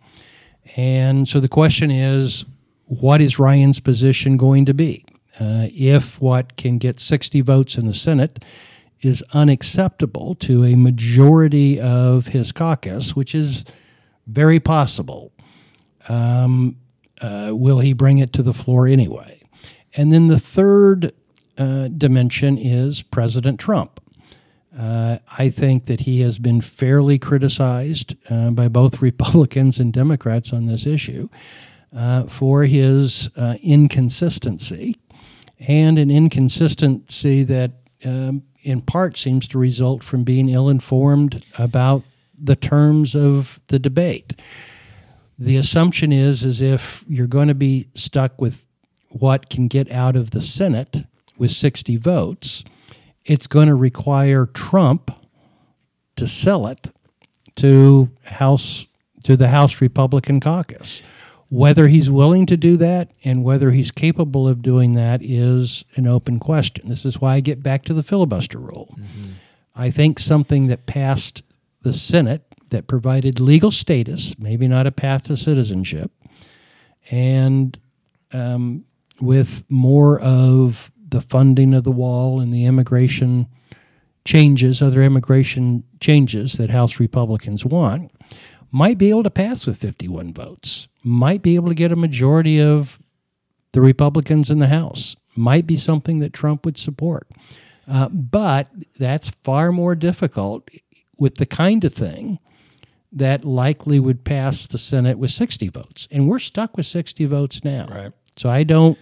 And 0.76 1.28
so 1.28 1.40
the 1.40 1.48
question 1.48 1.90
is 1.90 2.44
what 2.84 3.20
is 3.20 3.38
Ryan's 3.38 3.80
position 3.80 4.36
going 4.36 4.64
to 4.66 4.74
be? 4.74 5.04
Uh, 5.38 5.68
if 5.72 6.20
what 6.20 6.56
can 6.56 6.78
get 6.78 6.98
60 6.98 7.42
votes 7.42 7.76
in 7.76 7.86
the 7.86 7.94
Senate 7.94 8.44
is 9.02 9.22
unacceptable 9.32 10.34
to 10.36 10.64
a 10.64 10.74
majority 10.74 11.78
of 11.80 12.28
his 12.28 12.50
caucus, 12.50 13.14
which 13.14 13.34
is 13.34 13.64
very 14.26 14.58
possible, 14.58 15.32
um, 16.08 16.76
uh, 17.20 17.52
will 17.52 17.78
he 17.78 17.92
bring 17.92 18.18
it 18.18 18.32
to 18.32 18.42
the 18.42 18.54
floor 18.54 18.88
anyway? 18.88 19.40
And 19.96 20.12
then 20.12 20.26
the 20.26 20.40
third 20.40 21.12
uh, 21.56 21.88
dimension 21.88 22.58
is 22.58 23.02
President 23.02 23.60
Trump. 23.60 24.00
Uh, 24.78 25.18
I 25.36 25.50
think 25.50 25.86
that 25.86 26.00
he 26.00 26.20
has 26.20 26.38
been 26.38 26.60
fairly 26.60 27.18
criticized 27.18 28.14
uh, 28.30 28.50
by 28.50 28.68
both 28.68 29.02
Republicans 29.02 29.80
and 29.80 29.92
Democrats 29.92 30.52
on 30.52 30.66
this 30.66 30.86
issue 30.86 31.28
uh, 31.94 32.24
for 32.24 32.62
his 32.62 33.28
uh, 33.36 33.56
inconsistency, 33.62 34.96
and 35.66 35.98
an 35.98 36.10
inconsistency 36.10 37.42
that, 37.42 37.72
um, 38.04 38.44
in 38.62 38.80
part, 38.80 39.16
seems 39.16 39.48
to 39.48 39.58
result 39.58 40.04
from 40.04 40.22
being 40.22 40.48
ill 40.48 40.68
informed 40.68 41.44
about 41.58 42.04
the 42.40 42.54
terms 42.54 43.16
of 43.16 43.58
the 43.66 43.80
debate. 43.80 44.40
The 45.38 45.56
assumption 45.56 46.12
is 46.12 46.44
as 46.44 46.60
if 46.60 47.04
you're 47.08 47.26
going 47.26 47.48
to 47.48 47.54
be 47.54 47.88
stuck 47.94 48.40
with 48.40 48.62
what 49.08 49.50
can 49.50 49.66
get 49.66 49.90
out 49.90 50.14
of 50.14 50.30
the 50.30 50.42
Senate 50.42 51.04
with 51.36 51.50
60 51.50 51.96
votes 51.96 52.62
it's 53.28 53.46
going 53.46 53.68
to 53.68 53.74
require 53.74 54.46
Trump 54.46 55.10
to 56.16 56.26
sell 56.26 56.66
it 56.66 56.90
to 57.56 58.08
House 58.24 58.86
to 59.24 59.36
the 59.36 59.48
House 59.48 59.80
Republican 59.80 60.40
caucus. 60.40 61.02
Whether 61.50 61.88
he's 61.88 62.10
willing 62.10 62.46
to 62.46 62.56
do 62.56 62.76
that 62.76 63.10
and 63.24 63.44
whether 63.44 63.70
he's 63.70 63.90
capable 63.90 64.48
of 64.48 64.62
doing 64.62 64.92
that 64.94 65.22
is 65.22 65.84
an 65.96 66.06
open 66.06 66.38
question. 66.38 66.88
This 66.88 67.04
is 67.04 67.20
why 67.20 67.34
I 67.34 67.40
get 67.40 67.62
back 67.62 67.84
to 67.84 67.94
the 67.94 68.02
filibuster 68.02 68.58
rule. 68.58 68.94
Mm-hmm. 68.98 69.32
I 69.74 69.90
think 69.90 70.18
something 70.18 70.66
that 70.66 70.86
passed 70.86 71.42
the 71.82 71.92
Senate 71.92 72.42
that 72.70 72.86
provided 72.86 73.40
legal 73.40 73.70
status, 73.70 74.38
maybe 74.38 74.68
not 74.68 74.86
a 74.86 74.92
path 74.92 75.24
to 75.24 75.36
citizenship, 75.36 76.10
and 77.10 77.78
um, 78.32 78.84
with 79.20 79.64
more 79.70 80.20
of 80.20 80.90
the 81.08 81.20
funding 81.20 81.74
of 81.74 81.84
the 81.84 81.92
wall 81.92 82.40
and 82.40 82.52
the 82.52 82.64
immigration 82.64 83.46
changes, 84.24 84.82
other 84.82 85.02
immigration 85.02 85.84
changes 86.00 86.54
that 86.54 86.70
House 86.70 87.00
Republicans 87.00 87.64
want, 87.64 88.12
might 88.70 88.98
be 88.98 89.10
able 89.10 89.22
to 89.22 89.30
pass 89.30 89.66
with 89.66 89.78
51 89.78 90.34
votes, 90.34 90.88
might 91.02 91.42
be 91.42 91.54
able 91.54 91.68
to 91.68 91.74
get 91.74 91.92
a 91.92 91.96
majority 91.96 92.60
of 92.60 92.98
the 93.72 93.80
Republicans 93.80 94.50
in 94.50 94.58
the 94.58 94.66
House, 94.66 95.16
might 95.34 95.66
be 95.66 95.76
something 95.76 96.18
that 96.18 96.32
Trump 96.32 96.64
would 96.64 96.76
support. 96.76 97.28
Uh, 97.86 98.08
but 98.10 98.68
that's 98.98 99.30
far 99.42 99.72
more 99.72 99.94
difficult 99.94 100.68
with 101.16 101.36
the 101.36 101.46
kind 101.46 101.84
of 101.84 101.94
thing 101.94 102.38
that 103.10 103.44
likely 103.44 103.98
would 103.98 104.24
pass 104.24 104.66
the 104.66 104.78
Senate 104.78 105.18
with 105.18 105.30
60 105.30 105.68
votes. 105.68 106.06
And 106.10 106.28
we're 106.28 106.38
stuck 106.38 106.76
with 106.76 106.86
60 106.86 107.24
votes 107.24 107.64
now. 107.64 107.86
Right. 107.90 108.12
So 108.36 108.50
I 108.50 108.62
don't 108.62 108.98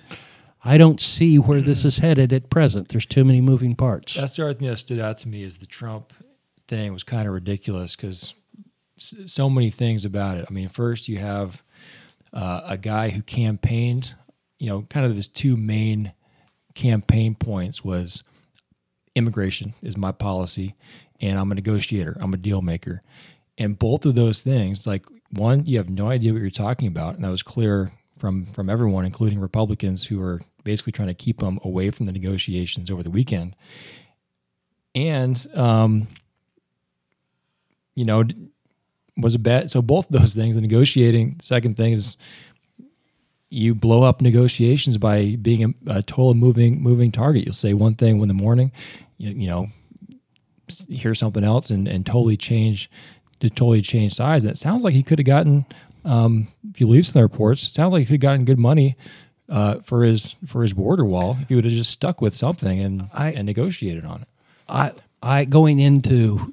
I 0.66 0.78
don't 0.78 1.00
see 1.00 1.38
where 1.38 1.60
this 1.60 1.84
is 1.84 1.98
headed 1.98 2.32
at 2.32 2.50
present. 2.50 2.88
There's 2.88 3.06
too 3.06 3.24
many 3.24 3.40
moving 3.40 3.76
parts. 3.76 4.14
That's 4.14 4.34
the 4.34 4.44
other 4.44 4.54
thing 4.54 4.68
that 4.68 4.78
stood 4.78 4.98
out 4.98 5.18
to 5.18 5.28
me 5.28 5.42
is 5.42 5.58
the 5.58 5.66
Trump 5.66 6.12
thing 6.66 6.92
was 6.92 7.04
kind 7.04 7.28
of 7.28 7.34
ridiculous 7.34 7.94
because 7.94 8.34
so 8.98 9.48
many 9.48 9.70
things 9.70 10.04
about 10.04 10.38
it. 10.38 10.46
I 10.48 10.52
mean, 10.52 10.68
first 10.68 11.08
you 11.08 11.18
have 11.18 11.62
uh, 12.32 12.62
a 12.64 12.76
guy 12.76 13.10
who 13.10 13.22
campaigned, 13.22 14.14
you 14.58 14.68
know, 14.68 14.82
kind 14.90 15.06
of 15.06 15.14
his 15.14 15.28
two 15.28 15.56
main 15.56 16.12
campaign 16.74 17.34
points 17.34 17.84
was 17.84 18.24
immigration 19.14 19.74
is 19.82 19.96
my 19.96 20.12
policy, 20.12 20.74
and 21.20 21.38
I'm 21.38 21.52
a 21.52 21.54
negotiator, 21.54 22.16
I'm 22.20 22.34
a 22.34 22.38
deal 22.38 22.60
maker. 22.60 23.02
And 23.56 23.78
both 23.78 24.04
of 24.04 24.14
those 24.14 24.42
things, 24.42 24.86
like 24.86 25.06
one, 25.30 25.64
you 25.64 25.78
have 25.78 25.88
no 25.88 26.08
idea 26.08 26.32
what 26.32 26.42
you're 26.42 26.50
talking 26.50 26.88
about, 26.88 27.14
and 27.14 27.24
that 27.24 27.30
was 27.30 27.42
clear 27.42 27.92
from 28.18 28.46
from 28.46 28.68
everyone, 28.68 29.04
including 29.04 29.38
Republicans 29.38 30.04
who 30.04 30.22
are 30.22 30.40
basically 30.66 30.92
trying 30.92 31.08
to 31.08 31.14
keep 31.14 31.38
them 31.38 31.58
away 31.64 31.90
from 31.90 32.04
the 32.04 32.12
negotiations 32.12 32.90
over 32.90 33.02
the 33.02 33.10
weekend. 33.10 33.56
And 34.94 35.46
um, 35.54 36.08
you 37.94 38.04
know, 38.04 38.24
was 39.16 39.34
a 39.34 39.38
bad. 39.38 39.70
So 39.70 39.80
both 39.80 40.06
those 40.10 40.34
things, 40.34 40.56
the 40.56 40.60
negotiating. 40.60 41.38
Second 41.40 41.76
thing 41.78 41.94
is 41.94 42.18
you 43.48 43.74
blow 43.74 44.02
up 44.02 44.20
negotiations 44.20 44.98
by 44.98 45.36
being 45.40 45.64
a, 45.86 45.98
a 45.98 46.02
total 46.02 46.34
moving 46.34 46.82
moving 46.82 47.10
target. 47.10 47.46
You'll 47.46 47.54
say 47.54 47.72
one 47.72 47.94
thing 47.94 48.20
in 48.20 48.28
the 48.28 48.34
morning, 48.34 48.72
you, 49.16 49.30
you 49.30 49.46
know, 49.46 49.68
hear 50.88 51.14
something 51.14 51.44
else, 51.44 51.70
and, 51.70 51.88
and 51.88 52.04
totally 52.04 52.36
change 52.36 52.90
to 53.40 53.48
totally 53.48 53.82
change 53.82 54.14
sides. 54.14 54.44
It 54.44 54.58
sounds 54.58 54.82
like 54.82 54.94
he 54.94 55.02
could 55.02 55.18
have 55.18 55.26
gotten, 55.26 55.64
um, 56.04 56.48
if 56.70 56.80
you 56.80 56.86
believe 56.86 57.06
some 57.06 57.22
reports, 57.22 57.62
sounds 57.62 57.92
like 57.92 58.00
he 58.00 58.06
could 58.06 58.14
have 58.14 58.20
gotten 58.20 58.44
good 58.44 58.58
money 58.58 58.96
uh, 59.48 59.76
for 59.84 60.02
his 60.02 60.34
for 60.46 60.62
his 60.62 60.72
border 60.72 61.04
wall 61.04 61.36
if 61.40 61.48
he 61.48 61.54
would 61.54 61.64
have 61.64 61.74
just 61.74 61.90
stuck 61.90 62.20
with 62.20 62.34
something 62.34 62.80
and 62.80 63.08
I- 63.12 63.32
and 63.32 63.46
negotiated 63.46 64.04
on 64.04 64.22
it. 64.22 64.28
I, 64.68 64.92
I 65.22 65.44
going 65.44 65.78
into 65.78 66.52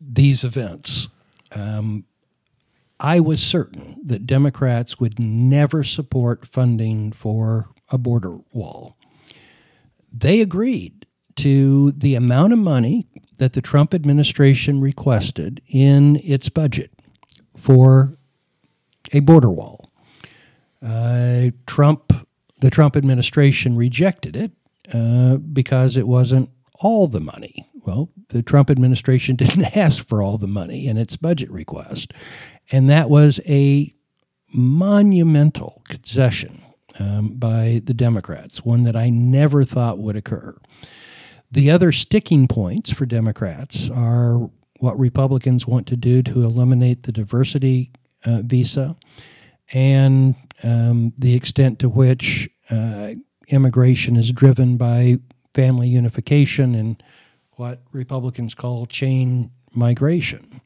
these 0.00 0.44
events, 0.44 1.08
um, 1.52 2.04
I 3.00 3.20
was 3.20 3.42
certain 3.42 3.96
that 4.04 4.26
Democrats 4.26 4.98
would 5.00 5.18
never 5.18 5.84
support 5.84 6.46
funding 6.46 7.12
for 7.12 7.68
a 7.90 7.98
border 7.98 8.38
wall. 8.52 8.96
They 10.12 10.40
agreed 10.40 11.06
to 11.36 11.90
the 11.92 12.14
amount 12.14 12.52
of 12.52 12.58
money 12.58 13.06
that 13.38 13.52
the 13.52 13.60
Trump 13.60 13.92
administration 13.94 14.80
requested 14.80 15.60
in 15.68 16.16
its 16.22 16.48
budget 16.48 16.92
for 17.56 18.16
a 19.12 19.20
border 19.20 19.50
wall. 19.50 19.83
Uh, 20.84 21.50
Trump, 21.66 22.12
the 22.60 22.70
Trump 22.70 22.96
administration 22.96 23.76
rejected 23.76 24.36
it 24.36 24.52
uh, 24.92 25.36
because 25.36 25.96
it 25.96 26.06
wasn't 26.06 26.50
all 26.80 27.06
the 27.06 27.20
money. 27.20 27.66
Well, 27.86 28.10
the 28.28 28.42
Trump 28.42 28.70
administration 28.70 29.36
didn't 29.36 29.76
ask 29.76 30.06
for 30.06 30.22
all 30.22 30.38
the 30.38 30.46
money 30.46 30.86
in 30.86 30.96
its 30.96 31.16
budget 31.16 31.50
request, 31.50 32.12
and 32.70 32.88
that 32.90 33.08
was 33.08 33.40
a 33.46 33.94
monumental 34.52 35.82
concession 35.88 36.62
um, 36.98 37.30
by 37.30 37.80
the 37.84 37.94
Democrats, 37.94 38.64
one 38.64 38.84
that 38.84 38.94
I 38.96 39.10
never 39.10 39.64
thought 39.64 39.98
would 39.98 40.16
occur. 40.16 40.56
The 41.50 41.70
other 41.70 41.92
sticking 41.92 42.46
points 42.48 42.90
for 42.90 43.06
Democrats 43.06 43.90
are 43.90 44.50
what 44.80 44.98
Republicans 44.98 45.66
want 45.66 45.86
to 45.88 45.96
do 45.96 46.22
to 46.22 46.42
eliminate 46.42 47.04
the 47.04 47.12
diversity 47.12 47.90
uh, 48.24 48.42
visa 48.42 48.96
and 49.72 50.34
um, 50.62 51.12
the 51.18 51.34
extent 51.34 51.78
to 51.80 51.88
which 51.88 52.48
uh, 52.70 53.10
immigration 53.48 54.16
is 54.16 54.32
driven 54.32 54.76
by 54.76 55.18
family 55.54 55.88
unification 55.88 56.74
and 56.74 57.02
what 57.52 57.80
Republicans 57.92 58.54
call 58.54 58.86
chain 58.86 59.50
migration. 59.74 60.60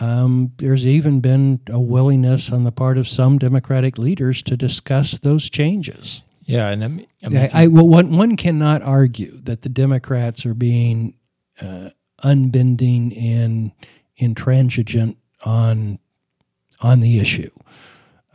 Um, 0.00 0.52
there's 0.58 0.86
even 0.86 1.20
been 1.20 1.60
a 1.68 1.80
willingness 1.80 2.52
on 2.52 2.62
the 2.62 2.70
part 2.70 2.98
of 2.98 3.08
some 3.08 3.38
Democratic 3.38 3.98
leaders 3.98 4.42
to 4.44 4.56
discuss 4.56 5.18
those 5.18 5.50
changes. 5.50 6.22
Yeah, 6.44 6.68
and 6.68 6.84
I 6.84 6.88
mean, 6.88 7.06
I 7.22 7.28
mean, 7.28 7.38
I, 7.38 7.50
I, 7.64 7.66
well, 7.66 7.88
one, 7.88 8.16
one 8.16 8.36
cannot 8.36 8.82
argue 8.82 9.38
that 9.42 9.62
the 9.62 9.68
Democrats 9.68 10.46
are 10.46 10.54
being 10.54 11.14
uh, 11.60 11.90
unbending 12.22 13.16
and 13.16 13.72
intransigent 14.16 15.18
on 15.44 15.98
on 16.80 17.00
the 17.00 17.18
issue. 17.18 17.50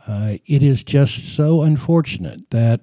Uh, 0.06 0.36
it 0.46 0.62
is 0.62 0.84
just 0.84 1.34
so 1.34 1.62
unfortunate 1.62 2.50
that 2.50 2.82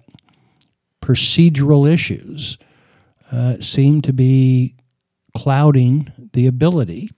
procedural 1.02 1.92
issues 1.92 2.58
uh, 3.32 3.60
seem 3.60 4.02
to 4.02 4.14
be 4.14 4.76
clouding 5.36 6.12
the 6.34 6.48
ability 6.48 7.12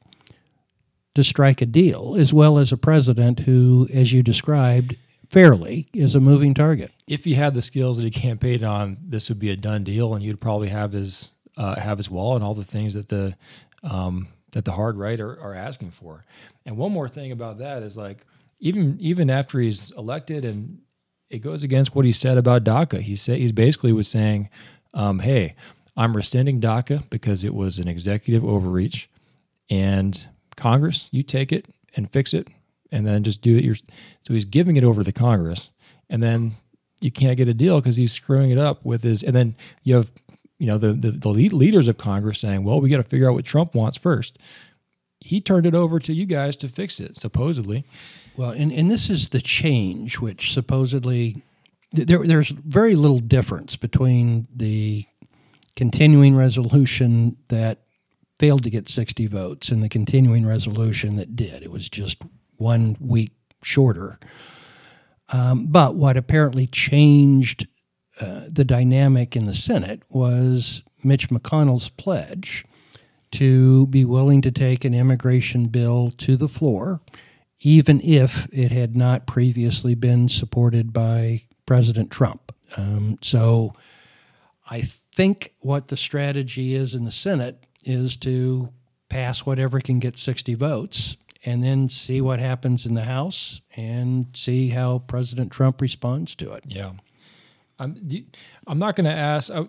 to 1.15 1.23
strike 1.23 1.61
a 1.61 1.65
deal, 1.65 2.15
as 2.17 2.33
well 2.33 2.57
as 2.57 2.71
a 2.71 2.77
president 2.77 3.39
who, 3.39 3.87
as 3.93 4.11
you 4.11 4.23
described, 4.23 4.95
fairly 5.29 5.87
is 5.93 6.15
a 6.15 6.19
moving 6.19 6.53
target. 6.53 6.91
if 7.07 7.23
he 7.23 7.33
had 7.33 7.53
the 7.53 7.61
skills 7.61 7.97
that 7.97 8.03
he 8.03 8.11
campaigned 8.11 8.63
on, 8.63 8.97
this 9.03 9.29
would 9.29 9.39
be 9.39 9.49
a 9.49 9.55
done 9.55 9.83
deal, 9.83 10.13
and 10.13 10.23
you'd 10.23 10.39
probably 10.41 10.69
have 10.69 10.91
his 10.91 11.29
uh, 11.57 11.79
have 11.79 11.97
his 11.97 12.09
wall 12.09 12.35
and 12.35 12.43
all 12.43 12.55
the 12.55 12.63
things 12.63 12.93
that 12.93 13.07
the 13.09 13.35
um, 13.83 14.27
that 14.51 14.65
the 14.65 14.71
hard 14.71 14.97
right 14.97 15.19
are, 15.19 15.39
are 15.39 15.53
asking 15.53 15.91
for. 15.91 16.23
And 16.65 16.77
one 16.77 16.91
more 16.91 17.09
thing 17.09 17.31
about 17.31 17.59
that 17.59 17.83
is 17.83 17.97
like 17.97 18.25
even 18.63 18.97
even 18.99 19.29
after 19.29 19.59
he's 19.59 19.91
elected, 19.91 20.45
and 20.45 20.79
it 21.29 21.39
goes 21.39 21.63
against 21.63 21.93
what 21.93 22.05
he 22.05 22.13
said 22.13 22.37
about 22.37 22.63
DACA. 22.63 23.01
He 23.01 23.17
said 23.17 23.37
he's 23.37 23.51
basically 23.51 23.91
was 23.91 24.07
saying, 24.07 24.49
um, 24.93 25.19
"Hey, 25.19 25.55
I'm 25.97 26.15
rescinding 26.15 26.61
DACA 26.61 27.09
because 27.09 27.43
it 27.43 27.53
was 27.53 27.77
an 27.77 27.89
executive 27.89 28.43
overreach, 28.43 29.09
and 29.69 30.25
Congress, 30.55 31.09
you 31.11 31.23
take 31.23 31.51
it 31.51 31.67
and 31.97 32.09
fix 32.09 32.33
it, 32.33 32.47
and 32.89 33.05
then 33.05 33.23
just 33.23 33.41
do 33.41 33.57
it." 33.57 33.65
Your 33.65 33.75
so 33.75 34.33
he's 34.33 34.45
giving 34.45 34.77
it 34.77 34.85
over 34.85 35.03
to 35.03 35.11
Congress, 35.11 35.69
and 36.09 36.23
then 36.23 36.53
you 37.01 37.11
can't 37.11 37.35
get 37.35 37.49
a 37.49 37.53
deal 37.53 37.81
because 37.81 37.97
he's 37.97 38.13
screwing 38.13 38.49
it 38.49 38.57
up 38.57 38.85
with 38.85 39.03
his. 39.03 39.23
And 39.23 39.35
then 39.35 39.57
you 39.83 39.95
have, 39.95 40.09
you 40.57 40.67
know, 40.67 40.77
the 40.77 40.93
the, 40.93 41.11
the 41.11 41.29
lead 41.29 41.51
leaders 41.51 41.89
of 41.89 41.97
Congress 41.97 42.39
saying, 42.39 42.63
"Well, 42.63 42.79
we 42.79 42.89
got 42.89 43.03
to 43.03 43.03
figure 43.03 43.27
out 43.27 43.33
what 43.33 43.43
Trump 43.43 43.75
wants 43.75 43.97
first. 43.97 44.39
He 45.23 45.41
turned 45.41 45.65
it 45.65 45.75
over 45.75 45.99
to 45.99 46.13
you 46.13 46.25
guys 46.25 46.57
to 46.57 46.69
fix 46.69 46.99
it, 46.99 47.17
supposedly. 47.17 47.85
Well, 48.35 48.51
and, 48.51 48.71
and 48.71 48.89
this 48.89 49.09
is 49.09 49.29
the 49.29 49.41
change, 49.41 50.19
which 50.19 50.53
supposedly 50.53 51.43
there, 51.91 52.25
there's 52.25 52.49
very 52.49 52.95
little 52.95 53.19
difference 53.19 53.75
between 53.75 54.47
the 54.53 55.05
continuing 55.75 56.35
resolution 56.35 57.37
that 57.49 57.79
failed 58.39 58.63
to 58.63 58.69
get 58.69 58.89
60 58.89 59.27
votes 59.27 59.69
and 59.69 59.83
the 59.83 59.89
continuing 59.89 60.45
resolution 60.45 61.15
that 61.17 61.35
did. 61.35 61.61
It 61.61 61.71
was 61.71 61.89
just 61.89 62.17
one 62.57 62.97
week 62.99 63.31
shorter. 63.61 64.19
Um, 65.31 65.67
but 65.67 65.95
what 65.95 66.17
apparently 66.17 66.67
changed 66.67 67.67
uh, 68.19 68.41
the 68.49 68.65
dynamic 68.65 69.35
in 69.35 69.45
the 69.45 69.53
Senate 69.53 70.01
was 70.09 70.83
Mitch 71.03 71.29
McConnell's 71.29 71.89
pledge 71.89 72.65
to 73.33 73.87
be 73.87 74.05
willing 74.05 74.41
to 74.41 74.51
take 74.51 74.85
an 74.85 74.93
immigration 74.93 75.65
bill 75.67 76.11
to 76.17 76.35
the 76.37 76.47
floor, 76.47 77.01
even 77.61 77.99
if 78.01 78.47
it 78.51 78.71
had 78.71 78.95
not 78.95 79.27
previously 79.27 79.95
been 79.95 80.29
supported 80.29 80.93
by 80.93 81.43
President 81.65 82.11
Trump. 82.11 82.53
Um, 82.77 83.17
so 83.21 83.73
I 84.69 84.81
think 85.15 85.53
what 85.59 85.87
the 85.87 85.97
strategy 85.97 86.75
is 86.75 86.93
in 86.93 87.03
the 87.03 87.11
Senate 87.11 87.65
is 87.83 88.15
to 88.17 88.69
pass 89.09 89.45
whatever 89.45 89.79
can 89.79 89.99
get 89.99 90.17
60 90.17 90.55
votes 90.55 91.17
and 91.45 91.61
then 91.61 91.89
see 91.89 92.21
what 92.21 92.39
happens 92.39 92.85
in 92.85 92.93
the 92.93 93.03
House 93.03 93.61
and 93.75 94.27
see 94.33 94.69
how 94.69 94.99
President 94.99 95.51
Trump 95.51 95.81
responds 95.81 96.35
to 96.35 96.53
it. 96.53 96.63
Yeah, 96.67 96.91
I'm. 97.79 98.25
I'm 98.65 98.79
not 98.79 98.95
going 98.95 99.05
to 99.05 99.11
ask. 99.11 99.51
I, 99.51 99.67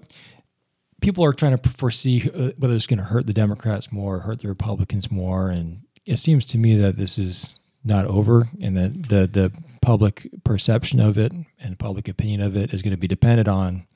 people 1.05 1.25
are 1.25 1.35
trying 1.35 1.57
to 1.57 1.71
foresee 1.71 2.31
uh, 2.35 2.53
whether 2.57 2.75
it's 2.75 2.87
going 2.87 2.99
to 2.99 3.05
hurt 3.05 3.27
the 3.27 3.35
Democrats 3.35 3.93
more, 3.93 4.21
hurt 4.21 4.41
the 4.41 4.49
Republicans 4.49 5.11
more, 5.11 5.51
and 5.51 5.83
it 6.07 6.19
seems 6.19 6.45
to 6.47 6.59
me 6.59 6.77
that 6.77 6.97
this 6.97 7.19
is 7.19 7.61
not 7.85 8.07
over, 8.07 8.49
and 8.61 8.77
that 8.77 9.09
the 9.09 9.27
the 9.27 9.53
public 9.83 10.29
perception 10.45 10.99
of 11.01 11.19
it 11.19 11.31
and 11.59 11.79
public 11.79 12.09
opinion 12.09 12.41
of 12.41 12.57
it 12.57 12.73
is 12.73 12.81
going 12.81 12.93
to 12.93 12.97
be 12.97 13.07
dependent 13.07 13.47
on 13.47 13.87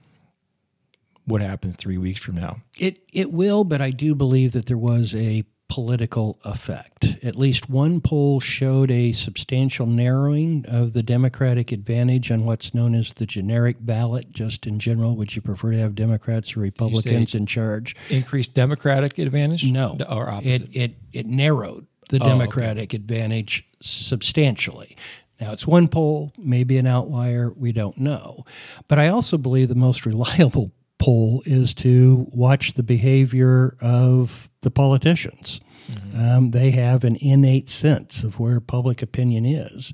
what 1.24 1.40
happens 1.40 1.76
three 1.76 1.96
weeks 1.96 2.20
from 2.20 2.34
now. 2.36 2.58
It 2.78 3.00
it 3.12 3.32
will, 3.32 3.64
but 3.64 3.80
I 3.80 3.90
do 3.90 4.14
believe 4.14 4.52
that 4.52 4.66
there 4.66 4.78
was 4.78 5.14
a 5.14 5.44
political 5.68 6.38
effect. 6.44 7.04
At 7.22 7.36
least 7.36 7.68
one 7.68 8.00
poll 8.00 8.40
showed 8.40 8.90
a 8.90 9.12
substantial 9.12 9.86
narrowing 9.86 10.64
of 10.66 10.92
the 10.92 11.02
Democratic 11.02 11.72
advantage 11.72 12.30
on 12.30 12.44
what's 12.44 12.74
known 12.74 12.94
as 12.94 13.14
the 13.14 13.26
generic 13.26 13.76
ballot. 13.80 14.32
Just 14.32 14.66
in 14.66 14.78
general, 14.78 15.14
would 15.16 15.36
you 15.36 15.42
prefer 15.42 15.72
to 15.72 15.78
have 15.78 15.94
Democrats 15.94 16.56
or 16.56 16.60
Republicans 16.60 17.34
in 17.34 17.46
charge? 17.46 17.94
Increased 18.10 18.54
Democratic 18.54 19.18
advantage? 19.18 19.64
No, 19.70 19.96
or 20.08 20.28
opposite. 20.30 20.62
It 20.62 20.76
it 20.76 20.94
it 21.12 21.26
narrowed 21.26 21.86
the 22.08 22.18
Oh, 22.18 22.24
okay. 22.24 22.28
Democratic 22.28 22.94
advantage 22.94 23.66
substantially. 23.80 24.96
Now, 25.40 25.52
it's 25.52 25.66
one 25.66 25.86
poll, 25.88 26.32
maybe 26.36 26.78
an 26.78 26.86
outlier, 26.86 27.52
we 27.56 27.70
don't 27.70 27.96
know. 27.98 28.44
But 28.88 28.98
I 28.98 29.08
also 29.08 29.38
believe 29.38 29.68
the 29.68 29.74
most 29.76 30.04
reliable 30.06 30.72
poll 30.98 31.42
is 31.46 31.74
to 31.74 32.26
watch 32.32 32.74
the 32.74 32.82
behavior 32.82 33.76
of 33.80 34.47
the 34.62 34.70
politicians. 34.70 35.60
Mm-hmm. 35.90 36.20
Um, 36.20 36.50
they 36.50 36.70
have 36.72 37.04
an 37.04 37.16
innate 37.16 37.70
sense 37.70 38.22
of 38.22 38.38
where 38.38 38.60
public 38.60 39.02
opinion 39.02 39.46
is. 39.46 39.92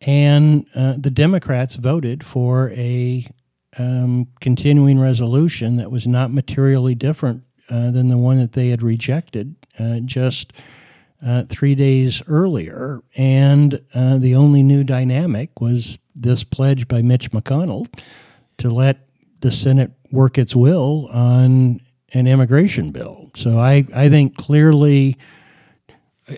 And 0.00 0.66
uh, 0.74 0.94
the 0.96 1.10
Democrats 1.10 1.76
voted 1.76 2.24
for 2.24 2.70
a 2.70 3.26
um, 3.78 4.28
continuing 4.40 4.98
resolution 4.98 5.76
that 5.76 5.90
was 5.90 6.06
not 6.06 6.32
materially 6.32 6.94
different 6.94 7.42
uh, 7.68 7.90
than 7.90 8.08
the 8.08 8.18
one 8.18 8.38
that 8.38 8.52
they 8.52 8.70
had 8.70 8.82
rejected 8.82 9.54
uh, 9.78 10.00
just 10.00 10.52
uh, 11.24 11.44
three 11.44 11.74
days 11.74 12.22
earlier. 12.26 13.02
And 13.16 13.80
uh, 13.94 14.18
the 14.18 14.34
only 14.34 14.62
new 14.62 14.84
dynamic 14.84 15.60
was 15.60 15.98
this 16.14 16.44
pledge 16.44 16.88
by 16.88 17.02
Mitch 17.02 17.30
McConnell 17.30 17.86
to 18.58 18.70
let 18.70 19.06
the 19.40 19.52
Senate 19.52 19.92
work 20.10 20.38
its 20.38 20.56
will 20.56 21.08
on 21.12 21.80
an 22.12 22.26
immigration 22.26 22.90
bill. 22.92 23.30
So 23.36 23.58
I, 23.58 23.86
I 23.94 24.08
think 24.08 24.36
clearly, 24.36 25.16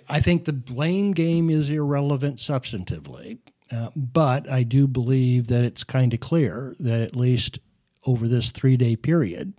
I 0.09 0.21
think 0.21 0.45
the 0.45 0.53
blame 0.53 1.13
game 1.13 1.51
is 1.51 1.69
irrelevant 1.69 2.37
substantively. 2.37 3.39
Uh, 3.71 3.89
but 3.97 4.49
I 4.51 4.65
do 4.65 4.87
believe 4.87 5.47
that 5.47 5.65
it's 5.65 5.83
kind 5.83 6.13
of 6.13 6.21
clear 6.21 6.77
that 6.79 7.01
at 7.01 7.17
least 7.17 7.59
over 8.05 8.29
this 8.29 8.51
three 8.51 8.77
day 8.77 8.97
period, 8.97 9.55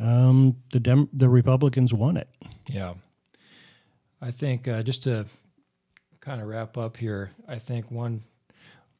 um, 0.00 0.56
the 0.70 0.78
Dem- 0.78 1.08
the 1.12 1.28
Republicans 1.28 1.92
won 1.92 2.16
it. 2.16 2.28
Yeah, 2.68 2.94
I 4.22 4.30
think 4.30 4.68
uh, 4.68 4.84
just 4.84 5.02
to 5.04 5.26
kind 6.20 6.40
of 6.40 6.46
wrap 6.46 6.78
up 6.78 6.96
here, 6.96 7.32
I 7.48 7.58
think 7.58 7.90
one 7.90 8.22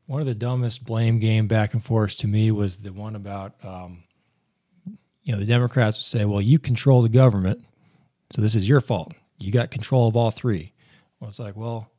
one 0.07 0.21
of 0.21 0.27
the 0.27 0.35
dumbest 0.35 0.85
blame 0.85 1.21
game 1.21 1.47
back 1.47 1.73
and 1.73 1.85
forth 1.85 2.17
to 2.17 2.27
me 2.27 2.51
was 2.51 2.79
the 2.79 2.93
one 2.93 3.15
about 3.15 3.55
um, 3.63 4.03
you 5.23 5.33
know 5.33 5.39
the 5.39 5.47
Democrats 5.47 5.99
would 5.99 6.05
say, 6.05 6.25
"Well, 6.25 6.41
you 6.41 6.59
control 6.59 7.03
the 7.03 7.09
government, 7.09 7.65
so 8.31 8.41
this 8.43 8.55
is 8.55 8.69
your 8.69 8.81
fault. 8.81 9.13
You 9.39 9.53
got 9.53 9.71
control 9.71 10.09
of 10.09 10.17
all 10.17 10.31
three. 10.31 10.73
Well, 11.19 11.29
it's 11.29 11.39
like, 11.39 11.57
well, 11.57 11.91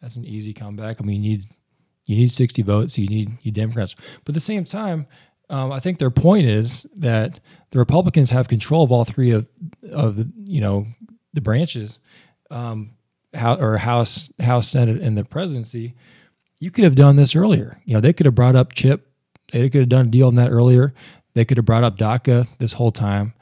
that's 0.00 0.16
an 0.16 0.24
easy 0.24 0.52
comeback. 0.52 1.00
I 1.00 1.04
mean, 1.04 1.22
you 1.22 1.30
need 1.30 1.46
you 2.04 2.16
need 2.16 2.30
60 2.30 2.62
votes. 2.62 2.94
So 2.94 3.02
You 3.02 3.08
need 3.08 3.38
you 3.42 3.52
Democrats. 3.52 3.94
But 4.24 4.30
at 4.30 4.34
the 4.34 4.40
same 4.40 4.64
time, 4.64 5.06
um, 5.50 5.72
I 5.72 5.80
think 5.80 5.98
their 5.98 6.10
point 6.10 6.46
is 6.46 6.86
that 6.96 7.40
the 7.70 7.78
Republicans 7.78 8.30
have 8.30 8.48
control 8.48 8.82
of 8.82 8.92
all 8.92 9.04
three 9.04 9.30
of 9.30 9.48
of 9.92 10.16
the 10.16 10.30
you 10.44 10.60
know 10.60 10.86
the 11.32 11.40
branches, 11.40 11.98
um, 12.50 12.92
how, 13.34 13.56
or 13.56 13.76
House, 13.76 14.30
House, 14.40 14.68
Senate, 14.68 15.00
and 15.00 15.16
the 15.16 15.24
presidency. 15.24 15.94
You 16.58 16.70
could 16.70 16.84
have 16.84 16.94
done 16.94 17.16
this 17.16 17.36
earlier. 17.36 17.80
You 17.84 17.94
know, 17.94 18.00
they 18.00 18.14
could 18.14 18.24
have 18.24 18.34
brought 18.34 18.56
up 18.56 18.72
CHIP. 18.72 19.06
They 19.52 19.68
could 19.68 19.82
have 19.82 19.88
done 19.90 20.06
a 20.06 20.10
deal 20.10 20.28
on 20.28 20.36
that 20.36 20.50
earlier. 20.50 20.94
They 21.36 21.44
could 21.44 21.58
have 21.58 21.66
brought 21.66 21.84
up 21.84 21.98
DACA 21.98 22.48
this 22.58 22.72
whole 22.72 22.90
time. 22.90 23.34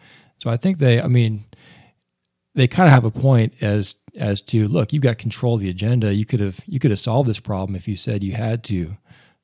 So 0.43 0.51
I 0.51 0.57
think 0.57 0.79
they, 0.79 1.01
I 1.01 1.07
mean, 1.07 1.45
they 2.57 2.67
kind 2.67 2.89
of 2.89 2.93
have 2.93 3.05
a 3.05 3.11
point 3.13 3.55
as 3.61 3.95
as 4.17 4.41
to 4.41 4.67
look, 4.67 4.93
you've 4.93 5.03
got 5.03 5.17
control 5.17 5.55
of 5.55 5.61
the 5.61 5.71
agenda. 5.71 6.13
You 6.13 6.27
could 6.27 6.41
have 6.41 6.61
you 6.67 6.81
could 6.81 6.91
have 6.91 6.99
solved 6.99 7.29
this 7.29 7.39
problem 7.39 7.77
if 7.77 7.87
you 7.87 7.95
said 7.95 8.25
you 8.25 8.33
had 8.33 8.65
to. 8.65 8.97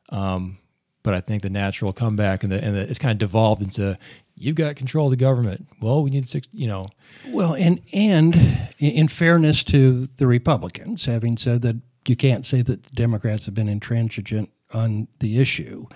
Um, 0.08 0.58
but 1.04 1.14
I 1.14 1.20
think 1.20 1.42
the 1.42 1.50
natural 1.50 1.92
comeback 1.92 2.42
and 2.42 2.50
the 2.50 2.62
and 2.62 2.74
the, 2.74 2.80
it's 2.80 2.98
kind 2.98 3.12
of 3.12 3.18
devolved 3.18 3.62
into 3.62 3.96
you've 4.34 4.56
got 4.56 4.74
control 4.74 5.06
of 5.06 5.10
the 5.10 5.16
government. 5.16 5.68
Well, 5.80 6.02
we 6.02 6.10
need 6.10 6.26
six, 6.26 6.48
you 6.52 6.66
know. 6.66 6.82
Well, 7.28 7.54
and 7.54 7.80
and 7.92 8.68
in 8.78 9.06
fairness 9.06 9.62
to 9.64 10.06
the 10.06 10.26
Republicans, 10.26 11.04
having 11.04 11.36
said 11.36 11.62
that 11.62 11.76
you 12.08 12.16
can't 12.16 12.44
say 12.44 12.62
that 12.62 12.82
the 12.82 12.96
Democrats 12.96 13.46
have 13.46 13.54
been 13.54 13.68
intransigent 13.68 14.50
on 14.72 15.06
the 15.20 15.38
issue, 15.38 15.86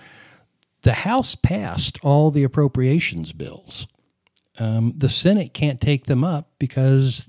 the 0.85 0.93
House 0.93 1.33
passed 1.33 1.97
all 2.03 2.29
the 2.29 2.43
appropriations 2.43 3.33
bills. 3.33 3.87
Um, 4.59 4.93
the 4.95 5.09
Senate 5.09 5.51
can't 5.51 5.81
take 5.81 6.05
them 6.05 6.23
up 6.23 6.51
because 6.59 7.27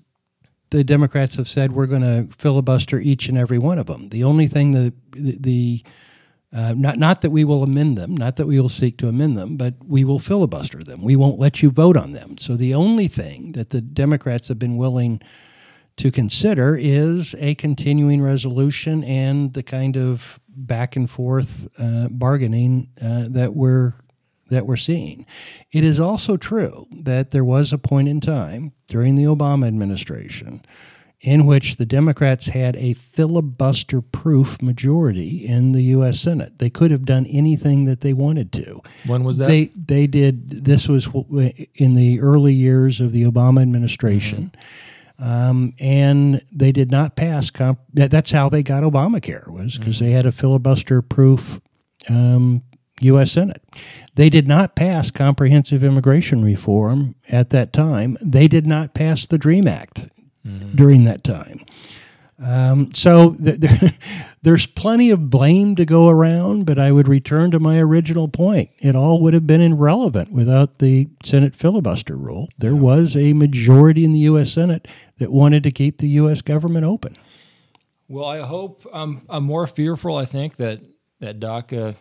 the 0.69 0.85
Democrats 0.85 1.37
have 1.37 1.49
said 1.49 1.73
we're 1.73 1.87
going 1.87 2.03
to 2.03 2.29
filibuster 2.37 3.01
each 3.01 3.31
and 3.31 3.39
every 3.39 3.59
one 3.59 3.79
of 3.79 3.87
them. 3.87 4.11
The 4.11 4.25
only 4.25 4.47
thing 4.47 4.73
the 4.73 4.93
the, 5.13 5.39
the 5.41 5.85
uh, 6.53 6.75
not 6.77 6.99
not 6.99 7.23
that 7.23 7.31
we 7.31 7.45
will 7.45 7.63
amend 7.63 7.97
them, 7.97 8.15
not 8.15 8.37
that 8.37 8.47
we 8.47 8.61
will 8.61 8.69
seek 8.69 8.99
to 8.99 9.09
amend 9.09 9.39
them, 9.39 9.57
but 9.57 9.75
we 9.87 10.05
will 10.05 10.19
filibuster 10.19 10.85
them. 10.85 11.03
We 11.03 11.17
won't 11.17 11.39
let 11.39 11.63
you 11.63 11.71
vote 11.71 11.97
on 11.97 12.13
them. 12.13 12.37
So 12.37 12.57
the 12.57 12.75
only 12.75 13.09
thing 13.09 13.53
that 13.53 13.71
the 13.71 13.81
Democrats 13.81 14.49
have 14.49 14.59
been 14.59 14.77
willing 14.77 15.23
to 15.97 16.11
consider 16.11 16.77
is 16.79 17.35
a 17.39 17.55
continuing 17.55 18.21
resolution 18.21 19.03
and 19.03 19.55
the 19.55 19.63
kind 19.63 19.97
of 19.97 20.39
back 20.57 20.97
and 20.97 21.11
forth 21.11 21.69
uh, 21.79 22.09
bargaining 22.11 22.89
uh, 23.01 23.27
that 23.29 23.55
we're 23.55 23.95
that 24.49 24.67
we're 24.67 24.77
seeing. 24.77 25.27
It 25.73 25.83
is 25.83 25.99
also 25.99 26.37
true 26.37 26.87
that 26.93 27.31
there 27.31 27.45
was 27.45 27.73
a 27.73 27.79
point 27.79 28.09
in 28.09 28.21
time 28.21 28.73
during 28.87 29.17
the 29.17 29.25
Obama 29.25 29.67
administration 29.67 30.65
in 31.21 31.47
which 31.47 31.77
the 31.77 31.87
Democrats 31.87 32.47
had 32.47 32.77
a 32.77 32.93
filibuster 32.93 34.01
proof 34.01 34.61
majority 34.61 35.47
in 35.47 35.73
the 35.73 35.83
U.S. 35.83 36.21
Senate. 36.21 36.59
They 36.59 36.71
could 36.71 36.91
have 36.91 37.05
done 37.05 37.27
anything 37.27 37.87
that 37.87 38.01
they 38.01 38.13
wanted 38.13 38.53
to. 38.53 38.83
When 39.07 39.25
was 39.25 39.39
that? 39.39 39.49
They, 39.49 39.73
they 39.75 40.07
did, 40.07 40.65
this 40.65 40.89
was 40.89 41.09
in 41.75 41.95
the 41.95 42.21
early 42.21 42.53
years 42.53 43.01
of 43.01 43.13
the 43.13 43.25
Obama 43.25 43.63
administration. 43.63 44.53
Mm-hmm. 44.53 44.61
Um, 45.19 45.73
and 45.81 46.43
they 46.53 46.73
did 46.73 46.91
not 46.91 47.17
pass. 47.17 47.51
Comp- 47.51 47.81
that's 47.93 48.31
how 48.31 48.49
they 48.49 48.63
got 48.63 48.83
Obamacare 48.83 49.49
was 49.49 49.79
because 49.79 49.97
mm-hmm. 49.97 50.05
they 50.05 50.11
had 50.11 50.27
a 50.27 50.33
filibuster 50.33 51.01
proof 51.01 51.61
um, 52.09 52.63
U.S. 53.01 53.33
Senate. 53.33 53.63
They 54.15 54.31
did 54.31 54.47
not 54.47 54.77
pass 54.77 55.11
comprehensive 55.11 55.85
immigration 55.85 56.45
reform 56.45 57.15
at 57.29 57.51
that 57.51 57.73
time. 57.73 58.17
They 58.23 58.49
did 58.49 58.67
not 58.67 58.95
pass 58.95 59.27
the 59.27 59.39
DREAM 59.39 59.69
Act 59.69 60.09
mm-hmm. 60.47 60.77
during 60.77 61.05
that 61.05 61.25
time. 61.25 61.65
Um, 62.39 62.95
so 62.95 63.35
th- 63.35 63.59
there, 63.61 63.95
there's 64.47 64.69
plenty 64.69 65.11
of 65.11 65.29
blame 65.29 65.75
to 65.75 65.85
go 65.85 66.09
around, 66.09 66.67
but 66.67 66.79
I 66.79 66.93
would 66.93 67.09
return 67.09 67.51
to 67.51 67.59
my 67.59 67.81
original 67.81 68.29
point. 68.29 68.71
It 68.79 68.95
all 68.95 69.21
would 69.23 69.35
have 69.35 69.45
been 69.45 69.61
irrelevant 69.61 70.31
without 70.31 70.79
the 70.79 71.09
Senate 71.25 71.57
filibuster 71.57 72.15
rule. 72.15 72.49
There 72.57 72.73
yeah. 72.73 72.81
was 72.81 73.17
a 73.17 73.33
majority 73.33 74.05
in 74.05 74.13
the 74.13 74.21
U.S. 74.21 74.53
Senate 74.53 74.87
that 75.19 75.33
wanted 75.33 75.65
to 75.65 75.73
keep 75.73 75.99
the 75.99 76.07
U.S. 76.11 76.43
government 76.43 76.85
open. 76.85 77.19
Well, 78.07 78.27
I 78.27 78.43
hope 78.43 78.87
um, 78.93 79.23
I'm 79.29 79.43
more 79.43 79.67
fearful. 79.67 80.17
I 80.17 80.27
think 80.27 80.59
that 80.59 80.79
that 81.19 81.41
DACA 81.41 81.97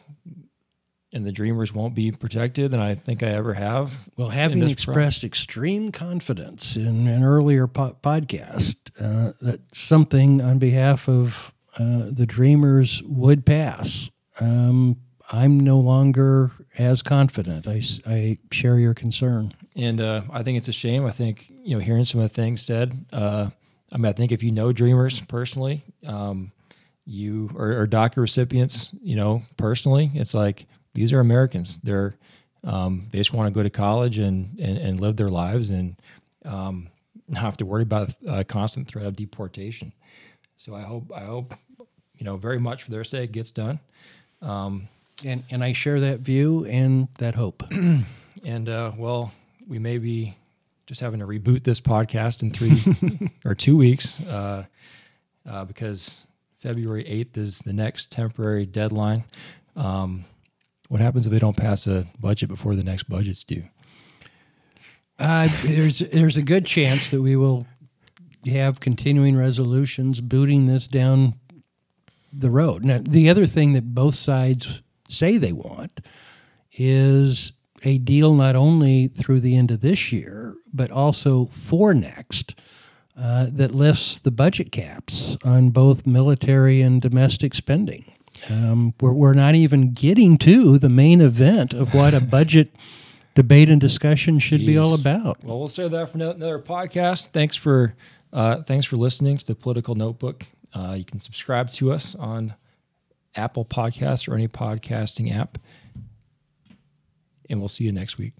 and 1.11 1.25
the 1.25 1.31
dreamers 1.31 1.73
won't 1.73 1.95
be 1.95 2.11
protected 2.11 2.69
than 2.69 2.79
I 2.79 2.93
think 2.93 3.23
I 3.23 3.29
ever 3.29 3.55
have. 3.55 4.07
Well, 4.17 4.29
having 4.29 4.69
expressed 4.69 5.23
extreme 5.23 5.91
confidence 5.91 6.75
in 6.75 7.07
an 7.07 7.23
earlier 7.23 7.65
po- 7.65 7.97
podcast 8.03 8.75
uh, 8.99 9.33
that 9.41 9.61
something 9.73 10.43
on 10.43 10.59
behalf 10.59 11.09
of 11.09 11.54
uh, 11.77 12.09
the 12.09 12.25
dreamers 12.25 13.01
would 13.03 13.45
pass, 13.45 14.09
um, 14.39 14.97
I'm 15.31 15.59
no 15.59 15.79
longer 15.79 16.51
as 16.77 17.01
confident. 17.01 17.67
I, 17.67 17.81
I 18.05 18.37
share 18.51 18.77
your 18.77 18.93
concern. 18.93 19.53
And 19.75 19.99
uh, 19.99 20.21
I 20.31 20.43
think 20.43 20.57
it's 20.57 20.67
a 20.67 20.73
shame. 20.73 21.05
I 21.05 21.11
think, 21.11 21.51
you 21.63 21.75
know, 21.75 21.83
hearing 21.83 22.05
some 22.05 22.21
of 22.21 22.29
the 22.29 22.33
things 22.33 22.61
said, 22.61 23.05
uh, 23.11 23.49
I 23.91 23.97
mean, 23.97 24.05
I 24.05 24.13
think 24.13 24.31
if 24.31 24.43
you 24.43 24.51
know 24.51 24.71
dreamers 24.71 25.21
personally, 25.21 25.83
um, 26.05 26.51
you 27.05 27.49
or, 27.55 27.81
or 27.81 27.87
DACA 27.87 28.17
recipients, 28.17 28.91
you 29.01 29.15
know, 29.15 29.43
personally, 29.57 30.11
it's 30.15 30.33
like 30.33 30.65
these 30.93 31.13
are 31.13 31.19
Americans. 31.19 31.79
They're 31.83 32.15
um, 32.63 33.07
they 33.11 33.19
just 33.19 33.33
want 33.33 33.47
to 33.47 33.57
go 33.57 33.63
to 33.63 33.69
college 33.69 34.17
and, 34.17 34.57
and, 34.59 34.77
and 34.77 34.99
live 34.99 35.17
their 35.17 35.29
lives 35.29 35.69
and 35.69 35.95
um, 36.45 36.89
not 37.27 37.41
have 37.41 37.57
to 37.57 37.65
worry 37.65 37.83
about 37.83 38.11
a 38.27 38.43
constant 38.43 38.87
threat 38.87 39.05
of 39.05 39.15
deportation. 39.15 39.93
So 40.55 40.73
I 40.73 40.81
hope 40.81 41.11
I 41.13 41.21
hope 41.21 41.53
you 42.17 42.25
know 42.25 42.37
very 42.37 42.59
much 42.59 42.83
for 42.83 42.91
their 42.91 43.03
sake 43.03 43.31
gets 43.31 43.51
done. 43.51 43.79
Um, 44.41 44.87
and 45.23 45.43
and 45.49 45.63
I 45.63 45.73
share 45.73 45.99
that 45.99 46.19
view 46.19 46.65
and 46.65 47.07
that 47.19 47.35
hope. 47.35 47.63
and 48.43 48.69
uh, 48.69 48.91
well, 48.97 49.31
we 49.67 49.79
may 49.79 49.97
be 49.97 50.35
just 50.87 51.01
having 51.01 51.19
to 51.19 51.25
reboot 51.25 51.63
this 51.63 51.79
podcast 51.79 52.43
in 52.43 52.51
three 52.51 53.31
or 53.45 53.55
two 53.55 53.77
weeks 53.77 54.19
uh, 54.21 54.65
uh, 55.49 55.65
because 55.65 56.27
February 56.59 57.07
eighth 57.07 57.37
is 57.37 57.59
the 57.59 57.73
next 57.73 58.11
temporary 58.11 58.65
deadline. 58.65 59.23
Um, 59.75 60.25
what 60.89 61.01
happens 61.01 61.25
if 61.25 61.31
they 61.31 61.39
don't 61.39 61.57
pass 61.57 61.87
a 61.87 62.05
budget 62.19 62.49
before 62.49 62.75
the 62.75 62.83
next 62.83 63.09
budget's 63.09 63.43
due? 63.43 63.63
Uh, 65.17 65.47
there's 65.63 65.99
there's 65.99 66.37
a 66.37 66.41
good 66.41 66.65
chance 66.65 67.09
that 67.11 67.21
we 67.21 67.35
will 67.35 67.65
have 68.45 68.79
continuing 68.79 69.35
resolutions 69.35 70.21
booting 70.21 70.65
this 70.65 70.87
down 70.87 71.33
the 72.39 72.51
road. 72.51 72.83
Now, 72.83 72.99
the 73.01 73.29
other 73.29 73.45
thing 73.45 73.73
that 73.73 73.93
both 73.93 74.15
sides 74.15 74.81
say 75.09 75.37
they 75.37 75.53
want 75.53 76.01
is 76.73 77.53
a 77.83 77.97
deal 77.99 78.33
not 78.33 78.55
only 78.55 79.07
through 79.07 79.39
the 79.39 79.55
end 79.55 79.71
of 79.71 79.81
this 79.81 80.11
year, 80.11 80.55
but 80.73 80.91
also 80.91 81.45
for 81.53 81.93
next. 81.93 82.55
Uh, 83.17 83.47
that 83.49 83.73
lifts 83.73 84.19
the 84.19 84.29
budget 84.29 84.73
caps 84.73 85.37
on 85.45 85.69
both 85.69 86.05
military 86.05 86.81
and 86.81 87.01
domestic 87.01 87.53
spending. 87.53 88.11
Um, 88.49 88.93
we're, 88.99 89.13
we're 89.13 89.33
not 89.33 89.55
even 89.55 89.93
getting 89.93 90.37
to 90.39 90.77
the 90.77 90.89
main 90.89 91.21
event 91.21 91.73
of 91.73 91.93
what 91.93 92.13
a 92.13 92.19
budget 92.19 92.75
debate 93.35 93.69
and 93.69 93.79
discussion 93.79 94.39
should 94.39 94.59
Jeez. 94.59 94.67
be 94.67 94.77
all 94.77 94.93
about. 94.93 95.41
Well, 95.45 95.59
we'll 95.59 95.69
save 95.69 95.91
that 95.91 96.09
for 96.09 96.17
another 96.17 96.59
podcast. 96.59 97.29
Thanks 97.29 97.55
for 97.55 97.95
uh, 98.33 98.63
thanks 98.63 98.85
for 98.85 98.97
listening 98.97 99.37
to 99.37 99.45
the 99.45 99.55
Political 99.55 99.95
Notebook. 99.95 100.45
Uh, 100.75 100.93
you 100.93 101.05
can 101.05 101.19
subscribe 101.19 101.71
to 101.71 101.91
us 101.91 102.15
on 102.15 102.53
Apple 103.33 103.65
Podcasts 103.65 104.27
or 104.27 104.35
any 104.35 104.47
podcasting 104.47 105.33
app. 105.33 105.57
And 107.49 107.59
we'll 107.59 107.69
see 107.69 107.85
you 107.85 107.91
next 107.91 108.17
week. 108.17 108.33